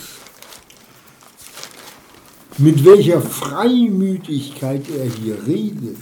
mit 2.59 2.84
welcher 2.84 3.20
Freimütigkeit 3.20 4.82
er 4.90 5.05
hier 5.05 5.46
redet. 5.46 5.99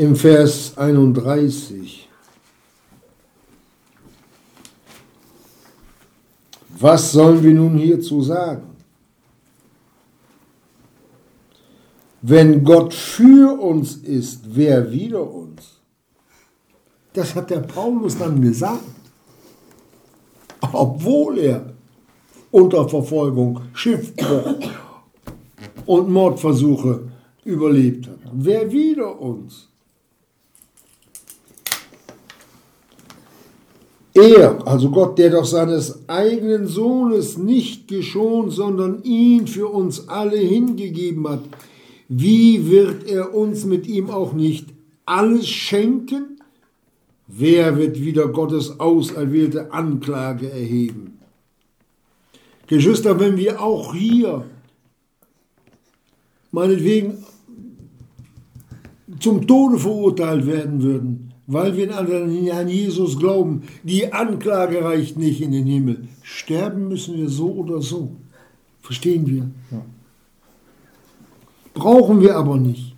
Im 0.00 0.16
Vers 0.16 0.78
31. 0.78 2.08
Was 6.78 7.12
sollen 7.12 7.42
wir 7.42 7.52
nun 7.52 7.76
hierzu 7.76 8.22
sagen? 8.22 8.62
Wenn 12.22 12.64
Gott 12.64 12.94
für 12.94 13.60
uns 13.60 13.96
ist, 13.96 14.40
wer 14.46 14.90
wider 14.90 15.30
uns? 15.30 15.80
Das 17.12 17.34
hat 17.34 17.50
der 17.50 17.60
Paulus 17.60 18.16
dann 18.16 18.40
gesagt. 18.40 18.80
Obwohl 20.72 21.38
er 21.40 21.74
unter 22.50 22.88
Verfolgung, 22.88 23.60
Schiffbruch 23.74 24.60
und 25.84 26.08
Mordversuche 26.08 27.10
überlebt 27.44 28.06
hat. 28.06 28.20
Wer 28.32 28.72
wider 28.72 29.20
uns? 29.20 29.70
Er, 34.14 34.66
also 34.66 34.90
Gott, 34.90 35.18
der 35.18 35.30
doch 35.30 35.44
seines 35.44 36.08
eigenen 36.08 36.66
Sohnes 36.66 37.38
nicht 37.38 37.86
geschont, 37.86 38.52
sondern 38.52 39.02
ihn 39.04 39.46
für 39.46 39.68
uns 39.68 40.08
alle 40.08 40.36
hingegeben 40.36 41.28
hat, 41.28 41.42
wie 42.08 42.68
wird 42.68 43.08
er 43.08 43.34
uns 43.34 43.64
mit 43.64 43.86
ihm 43.86 44.10
auch 44.10 44.32
nicht 44.32 44.66
alles 45.06 45.48
schenken? 45.48 46.40
Wer 47.28 47.76
wird 47.76 48.00
wieder 48.00 48.26
Gottes 48.28 48.80
auserwählte 48.80 49.72
Anklage 49.72 50.50
erheben? 50.50 51.20
Geschwister, 52.66 53.18
wenn 53.20 53.36
wir 53.36 53.62
auch 53.62 53.94
hier 53.94 54.44
meinetwegen 56.50 57.24
zum 59.20 59.46
Tode 59.46 59.78
verurteilt 59.78 60.46
werden 60.46 60.82
würden, 60.82 61.29
weil 61.52 61.76
wir 61.76 61.96
an 61.96 62.68
Jesus 62.68 63.18
glauben. 63.18 63.62
Die 63.82 64.12
Anklage 64.12 64.84
reicht 64.84 65.18
nicht 65.18 65.40
in 65.40 65.50
den 65.50 65.66
Himmel. 65.66 66.08
Sterben 66.22 66.88
müssen 66.88 67.16
wir 67.16 67.28
so 67.28 67.50
oder 67.50 67.82
so. 67.82 68.12
Verstehen 68.80 69.26
wir? 69.26 69.50
Ja. 69.72 69.84
Brauchen 71.74 72.20
wir 72.20 72.36
aber 72.36 72.56
nicht. 72.56 72.94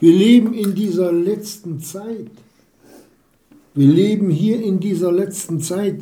Wir 0.00 0.12
leben 0.12 0.54
in 0.54 0.74
dieser 0.74 1.12
letzten 1.12 1.80
Zeit. 1.80 2.30
Wir 3.74 3.88
leben 3.88 4.30
hier 4.30 4.62
in 4.62 4.80
dieser 4.80 5.12
letzten 5.12 5.60
Zeit 5.60 6.00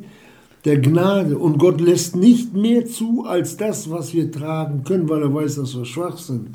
der 0.65 0.79
Gnade 0.79 1.37
und 1.37 1.59
Gott 1.59 1.81
lässt 1.81 2.15
nicht 2.15 2.55
mehr 2.55 2.87
zu 2.87 3.25
als 3.25 3.57
das, 3.57 3.91
was 3.91 4.15
wir 4.15 4.31
tragen 4.31 4.85
können, 4.85 5.09
weil 5.09 5.23
er 5.23 5.35
weiß, 5.35 5.57
dass 5.57 5.77
wir 5.77 5.85
schwach 5.85 6.19
sind. 6.19 6.51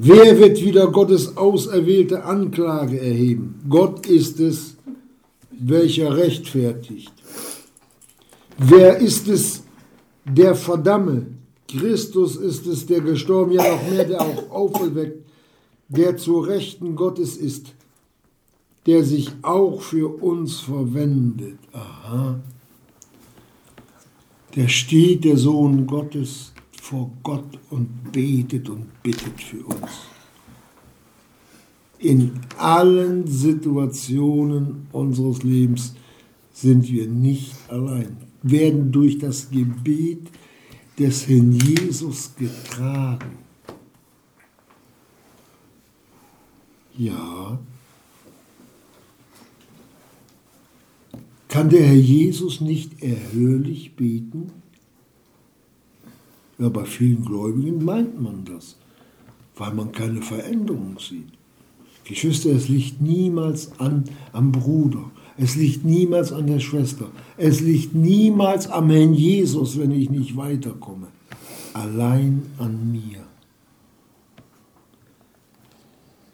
Wer 0.00 0.38
wird 0.38 0.62
wieder 0.62 0.92
Gottes 0.92 1.36
auserwählte 1.36 2.22
Anklage 2.22 3.00
erheben? 3.00 3.60
Gott 3.68 4.06
ist 4.06 4.38
es, 4.38 4.76
welcher 5.50 6.16
rechtfertigt. 6.16 7.12
Wer 8.58 8.98
ist 8.98 9.26
es, 9.26 9.64
der 10.24 10.54
verdamme? 10.54 11.26
Christus 11.66 12.36
ist 12.36 12.64
es, 12.68 12.86
der 12.86 13.00
gestorben, 13.00 13.50
ja 13.50 13.68
noch 13.68 13.90
mehr, 13.90 14.04
der 14.04 14.20
auch 14.20 14.50
auferweckt, 14.50 15.28
der 15.88 16.16
zur 16.16 16.46
Rechten 16.46 16.94
Gottes 16.94 17.36
ist, 17.36 17.74
der 18.86 19.02
sich 19.02 19.32
auch 19.42 19.80
für 19.80 20.22
uns 20.22 20.60
verwendet. 20.60 21.58
Aha. 21.72 22.38
Der 24.54 24.68
steht 24.68 25.24
der 25.24 25.36
Sohn 25.36 25.88
Gottes 25.88 26.52
vor 26.88 27.10
Gott 27.22 27.58
und 27.68 28.12
betet 28.12 28.70
und 28.70 29.02
bittet 29.02 29.38
für 29.42 29.62
uns. 29.62 29.90
In 31.98 32.40
allen 32.56 33.26
Situationen 33.26 34.86
unseres 34.92 35.42
Lebens 35.42 35.94
sind 36.50 36.90
wir 36.90 37.06
nicht 37.06 37.54
allein, 37.68 38.16
werden 38.42 38.90
durch 38.90 39.18
das 39.18 39.50
Gebet 39.50 40.28
des 40.98 41.28
Herrn 41.28 41.52
Jesus 41.52 42.34
getragen. 42.36 43.36
Ja, 46.96 47.58
kann 51.48 51.68
der 51.68 51.82
Herr 51.82 51.94
Jesus 51.94 52.62
nicht 52.62 53.02
erhörlich 53.02 53.94
beten? 53.94 54.57
Ja, 56.58 56.68
bei 56.68 56.84
vielen 56.84 57.24
Gläubigen 57.24 57.84
meint 57.84 58.20
man 58.20 58.44
das, 58.44 58.76
weil 59.56 59.72
man 59.74 59.92
keine 59.92 60.22
Veränderung 60.22 60.96
sieht. 60.98 61.32
Geschwister, 62.04 62.50
es 62.50 62.68
liegt 62.68 63.00
niemals 63.00 63.78
an, 63.78 64.04
am 64.32 64.50
Bruder. 64.50 65.10
Es 65.36 65.54
liegt 65.54 65.84
niemals 65.84 66.32
an 66.32 66.46
der 66.48 66.58
Schwester. 66.58 67.10
Es 67.36 67.60
liegt 67.60 67.94
niemals 67.94 68.68
am 68.68 68.90
Herrn 68.90 69.14
Jesus, 69.14 69.78
wenn 69.78 69.92
ich 69.92 70.10
nicht 70.10 70.36
weiterkomme. 70.36 71.08
Allein 71.74 72.42
an 72.58 72.90
mir. 72.90 73.24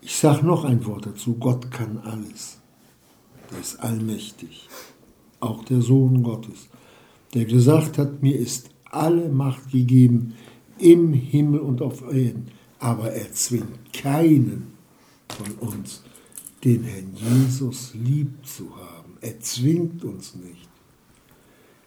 Ich 0.00 0.16
sage 0.16 0.46
noch 0.46 0.64
ein 0.64 0.86
Wort 0.86 1.06
dazu. 1.06 1.34
Gott 1.34 1.70
kann 1.70 1.98
alles. 1.98 2.58
Er 3.52 3.60
ist 3.60 3.80
allmächtig. 3.80 4.68
Auch 5.40 5.64
der 5.64 5.82
Sohn 5.82 6.22
Gottes, 6.22 6.68
der 7.34 7.44
gesagt 7.44 7.98
hat, 7.98 8.22
mir 8.22 8.38
ist 8.38 8.70
alle 8.94 9.28
Macht 9.28 9.70
gegeben 9.70 10.34
im 10.78 11.12
Himmel 11.12 11.60
und 11.60 11.82
auf 11.82 12.02
Erden. 12.02 12.46
Aber 12.78 13.12
er 13.12 13.32
zwingt 13.32 13.92
keinen 13.92 14.72
von 15.28 15.68
uns, 15.68 16.02
den 16.64 16.84
Herrn 16.84 17.14
Jesus 17.14 17.94
lieb 17.94 18.46
zu 18.46 18.76
haben. 18.76 19.14
Er 19.20 19.40
zwingt 19.40 20.04
uns 20.04 20.34
nicht. 20.34 20.68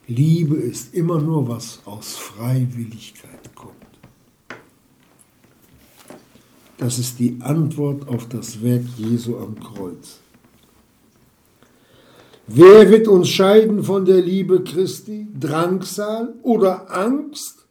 Liebe 0.06 0.56
ist 0.56 0.94
immer 0.94 1.20
nur 1.20 1.48
was 1.48 1.80
aus 1.84 2.16
Freiwilligkeit 2.16 3.54
kommt. 3.54 3.74
Das 6.78 6.98
ist 6.98 7.18
die 7.18 7.36
Antwort 7.40 8.08
auf 8.08 8.28
das 8.28 8.62
Werk 8.62 8.84
Jesu 8.96 9.36
am 9.36 9.58
Kreuz. 9.58 10.20
Wer 12.50 12.90
wird 12.90 13.08
uns 13.08 13.28
scheiden 13.28 13.84
von 13.84 14.06
der 14.06 14.22
Liebe 14.22 14.64
Christi? 14.64 15.28
Drangsal 15.38 16.32
oder 16.42 16.96
Angst 16.96 17.66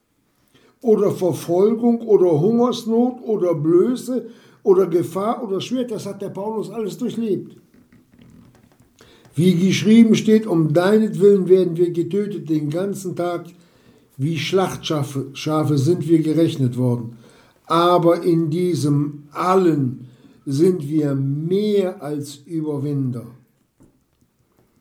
oder 0.81 1.09
Verfolgung 1.09 2.01
oder 2.01 2.39
Hungersnot 2.39 3.23
oder 3.23 3.55
Blöße 3.55 4.27
oder 4.61 4.85
Gefahr 4.85 5.43
oder 5.43 5.61
Schwert? 5.61 5.89
Das 5.89 6.05
hat 6.05 6.21
der 6.21 6.29
Paulus 6.29 6.69
alles 6.69 6.95
durchlebt. 6.95 7.57
Wie 9.33 9.55
geschrieben 9.55 10.13
steht, 10.13 10.45
um 10.45 10.71
deinetwillen 10.73 11.49
werden 11.49 11.75
wir 11.75 11.89
getötet 11.89 12.47
den 12.47 12.69
ganzen 12.69 13.15
Tag, 13.15 13.47
wie 14.15 14.37
Schlachtschafe 14.37 15.29
Schafe 15.33 15.79
sind 15.79 16.07
wir 16.07 16.19
gerechnet 16.21 16.77
worden. 16.77 17.17
Aber 17.65 18.21
in 18.21 18.51
diesem 18.51 19.23
allen 19.31 20.07
sind 20.45 20.87
wir 20.87 21.15
mehr 21.15 22.03
als 22.03 22.35
Überwinder 22.45 23.25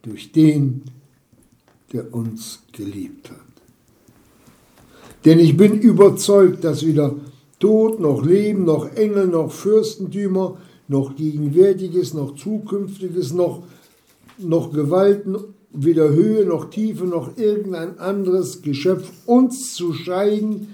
durch 0.06 0.32
den, 0.32 0.82
der 1.92 2.14
uns 2.14 2.62
geliebt 2.72 3.30
hat. 3.30 3.40
Denn 5.24 5.38
ich 5.40 5.56
bin 5.56 5.80
überzeugt, 5.80 6.64
dass 6.64 6.86
weder 6.86 7.16
Tod 7.58 8.00
noch 8.00 8.24
Leben 8.24 8.64
noch 8.64 8.94
Engel 8.94 9.26
noch 9.26 9.52
Fürstentümer 9.52 10.56
noch 10.88 11.16
Gegenwärtiges 11.16 12.14
noch 12.14 12.36
Zukünftiges 12.36 13.32
noch, 13.32 13.64
noch 14.38 14.72
Gewalten, 14.72 15.36
weder 15.72 16.10
Höhe 16.10 16.46
noch 16.46 16.70
Tiefe 16.70 17.04
noch 17.04 17.36
irgendein 17.36 17.98
anderes 17.98 18.62
Geschöpf 18.62 19.10
uns 19.26 19.74
zu 19.74 19.92
scheiden 19.92 20.68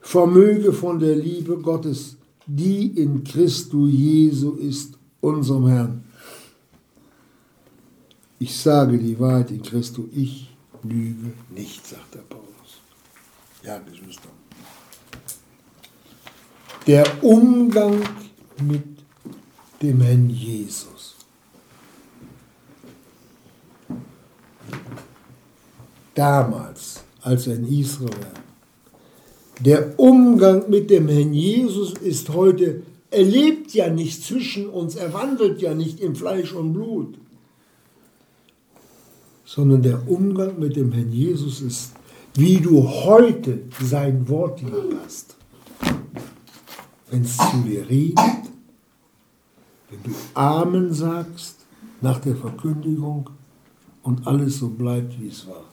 vermöge 0.00 0.72
von 0.72 0.98
der 0.98 1.14
Liebe 1.14 1.58
Gottes, 1.58 2.16
die 2.46 2.86
in 2.86 3.22
Christo 3.22 3.86
Jesu 3.86 4.52
ist, 4.52 4.94
unserem 5.20 5.66
Herrn. 5.66 6.04
Ich 8.42 8.56
sage 8.56 8.96
die 8.96 9.20
Wahrheit 9.20 9.50
in 9.50 9.60
Christo, 9.60 10.08
ich 10.16 10.48
lüge 10.82 11.32
nicht, 11.50 11.86
sagt 11.86 12.14
der 12.14 12.20
Paulus. 12.20 12.80
Ja, 13.62 13.78
Geschwister. 13.80 14.30
Der 16.86 17.04
Umgang 17.22 18.00
mit 18.62 18.82
dem 19.82 20.00
Herrn 20.00 20.30
Jesus. 20.30 21.16
Damals, 26.14 27.04
als 27.20 27.46
er 27.46 27.56
in 27.56 27.78
Israel 27.78 28.08
war, 28.08 28.42
der 29.60 30.00
Umgang 30.00 30.70
mit 30.70 30.88
dem 30.88 31.08
Herrn 31.08 31.34
Jesus 31.34 31.92
ist 31.92 32.30
heute, 32.30 32.84
er 33.10 33.22
lebt 33.22 33.74
ja 33.74 33.90
nicht 33.90 34.24
zwischen 34.24 34.66
uns, 34.66 34.94
er 34.94 35.12
wandelt 35.12 35.60
ja 35.60 35.74
nicht 35.74 36.00
in 36.00 36.16
Fleisch 36.16 36.54
und 36.54 36.72
Blut 36.72 37.18
sondern 39.52 39.82
der 39.82 40.08
Umgang 40.08 40.60
mit 40.60 40.76
dem 40.76 40.92
Herrn 40.92 41.10
Jesus 41.10 41.60
ist, 41.60 41.92
wie 42.34 42.58
du 42.58 42.88
heute 42.88 43.64
sein 43.82 44.28
Wort 44.28 44.62
lieb 44.62 44.94
hast. 45.04 45.34
Wenn 47.10 47.22
es 47.22 47.36
zu 47.36 47.56
dir 47.66 47.88
redet, 47.88 48.16
wenn 49.88 50.02
du 50.04 50.10
Amen 50.34 50.94
sagst 50.94 51.66
nach 52.00 52.20
der 52.20 52.36
Verkündigung 52.36 53.28
und 54.04 54.24
alles 54.24 54.58
so 54.58 54.68
bleibt, 54.68 55.20
wie 55.20 55.26
es 55.26 55.44
war. 55.48 55.64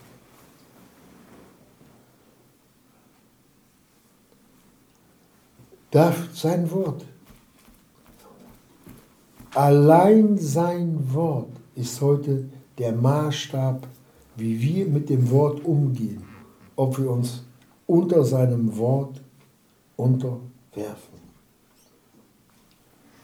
Darf 5.92 6.30
sein 6.34 6.72
Wort. 6.72 7.06
Allein 9.54 10.36
sein 10.40 11.14
Wort 11.14 11.52
ist 11.76 12.02
heute 12.02 12.50
der 12.78 12.94
Maßstab, 12.94 13.88
wie 14.36 14.62
wir 14.62 14.86
mit 14.88 15.10
dem 15.10 15.30
Wort 15.32 15.64
umgehen, 15.66 16.24
ob 16.76 16.98
wir 17.00 17.10
uns 17.10 17.44
unter 17.88 18.24
seinem 18.24 18.78
Wort 18.78 19.22
unterwerfen. 19.96 21.18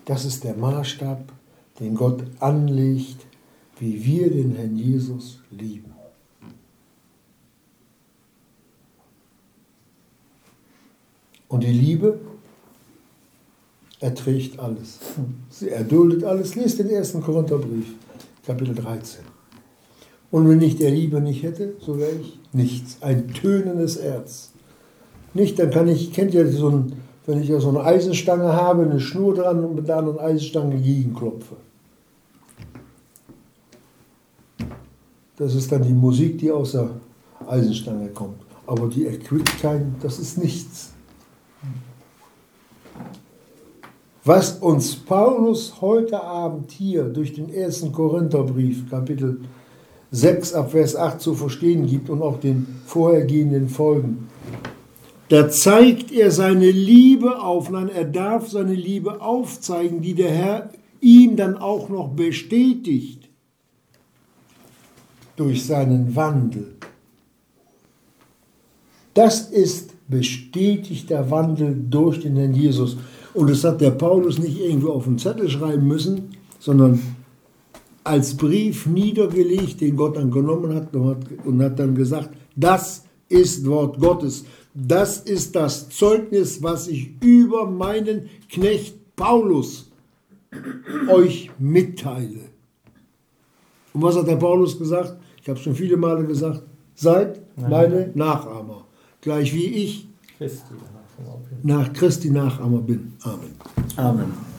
Das 0.06 0.26
ist 0.26 0.44
der 0.44 0.56
Maßstab, 0.56 1.32
den 1.80 1.96
Gott 1.96 2.24
anlegt, 2.40 3.26
wie 3.80 4.04
wir 4.04 4.32
den 4.32 4.56
Herrn 4.56 4.76
Jesus 4.76 5.40
lieben. 5.52 5.94
Und 11.48 11.64
die 11.64 11.72
Liebe 11.72 12.20
erträgt 14.00 14.60
alles. 14.60 15.00
Sie 15.50 15.70
erduldet 15.70 16.24
alles. 16.24 16.56
Lest 16.56 16.80
den 16.80 16.90
ersten 16.90 17.22
Korintherbrief, 17.22 17.94
Kapitel 18.44 18.74
13. 18.74 19.33
Und 20.34 20.50
wenn 20.50 20.62
ich 20.62 20.78
der 20.78 20.90
Liebe 20.90 21.22
nicht 21.22 21.44
hätte, 21.44 21.76
so 21.80 22.00
wäre 22.00 22.14
ich 22.20 22.40
nichts. 22.54 22.98
Ein 23.02 23.32
tönendes 23.36 23.98
Erz. 23.98 24.50
Nicht, 25.36 25.60
dann 25.60 25.70
kann 25.70 25.88
ich, 25.88 26.12
kennt 26.12 26.34
ihr 26.34 26.52
so 26.52 26.70
ein, 26.70 26.94
wenn 27.28 27.40
ich 27.40 27.50
ja 27.50 27.60
so 27.60 27.70
eine 27.70 27.84
Eisenstange 27.84 28.52
habe, 28.52 28.82
eine 28.82 29.00
Schnur 29.00 29.36
dran 29.36 29.64
und 29.64 29.76
mit 29.76 29.88
der 29.88 29.98
Eisenstange 29.98 30.78
gegenklopfe. 30.78 31.56
Das 35.36 35.54
ist 35.54 35.72
dann 35.72 35.84
die 35.84 35.94
Musik, 35.94 36.40
die 36.40 36.50
aus 36.50 36.72
der 36.72 36.90
Eisenstange 37.48 38.08
kommt. 38.08 38.40
Aber 38.66 38.88
die 38.88 39.06
erquickt 39.06 39.62
keinen, 39.62 39.98
das 40.02 40.18
ist 40.18 40.40
nichts. 40.40 40.94
Was 44.26 44.54
uns 44.54 44.96
Paulus 44.96 45.80
heute 45.80 46.24
Abend 46.24 46.72
hier 46.72 47.04
durch 47.04 47.34
den 47.34 47.54
ersten 47.54 47.92
Korintherbrief, 47.92 48.90
Kapitel 48.90 49.42
6 50.14 50.54
ab 50.54 50.72
Vers 50.72 50.96
8 50.96 51.20
zu 51.20 51.34
verstehen 51.34 51.88
gibt 51.88 52.10
und 52.10 52.22
auch 52.22 52.40
den 52.40 52.68
vorhergehenden 52.86 53.68
Folgen, 53.68 54.30
da 55.30 55.50
zeigt 55.50 56.12
er 56.12 56.30
seine 56.30 56.70
Liebe 56.70 57.42
auf, 57.42 57.72
nein, 57.72 57.90
er 57.90 58.06
darf 58.06 58.50
seine 58.50 58.76
Liebe 58.76 59.22
aufzeigen, 59.22 60.02
die 60.02 60.14
der 60.14 60.30
Herr 60.30 60.70
ihm 61.02 61.36
dann 61.36 61.58
auch 61.58 61.90
noch 61.90 62.10
bestätigt 62.10 63.28
durch 65.36 65.66
seinen 65.66 66.16
Wandel. 66.16 66.76
Das 69.16 69.50
ist 69.50 69.94
bestätigter 70.08 71.32
Wandel 71.32 71.76
durch 71.90 72.20
den 72.22 72.36
Herrn 72.36 72.54
Jesus. 72.54 72.98
Und 73.34 73.50
das 73.50 73.64
hat 73.64 73.82
der 73.82 73.92
Paulus 73.92 74.38
nicht 74.38 74.60
irgendwo 74.60 74.90
auf 74.90 75.06
den 75.06 75.18
Zettel 75.18 75.50
schreiben 75.50 75.88
müssen, 75.88 76.36
sondern 76.60 77.13
als 78.04 78.36
Brief 78.36 78.86
niedergelegt, 78.86 79.82
den 79.82 79.96
Gott 79.96 80.18
dann 80.18 80.32
genommen 80.32 80.76
hat 80.76 80.96
und 80.96 81.62
hat 81.62 81.80
dann 81.80 81.96
gesagt, 81.96 82.32
das 82.56 83.06
ist 83.30 83.66
Wort 83.66 84.00
Gottes. 84.00 84.46
Das 84.74 85.20
ist 85.20 85.56
das 85.56 85.90
Zeugnis, 85.90 86.62
was 86.62 86.88
ich 86.88 87.12
über 87.22 87.70
meinen 87.70 88.30
Knecht 88.50 89.16
Paulus 89.16 89.92
euch 91.08 91.52
mitteile. 91.60 92.50
Und 93.94 94.02
was 94.02 94.16
hat 94.16 94.28
der 94.28 94.36
Paulus 94.36 94.78
gesagt? 94.78 95.18
Ich 95.42 95.48
habe 95.48 95.58
es 95.58 95.64
schon 95.64 95.76
viele 95.76 95.98
Male 95.98 96.26
gesagt. 96.26 96.64
Seid 96.96 97.42
meine 97.58 98.12
Nachahmer, 98.16 98.86
gleich 99.22 99.54
wie 99.54 99.66
ich 99.66 100.08
nach 101.64 101.94
Christi 101.94 102.30
Nachahmer 102.30 102.80
bin. 102.80 103.14
Amen. 103.24 103.56
Amen. 103.96 104.53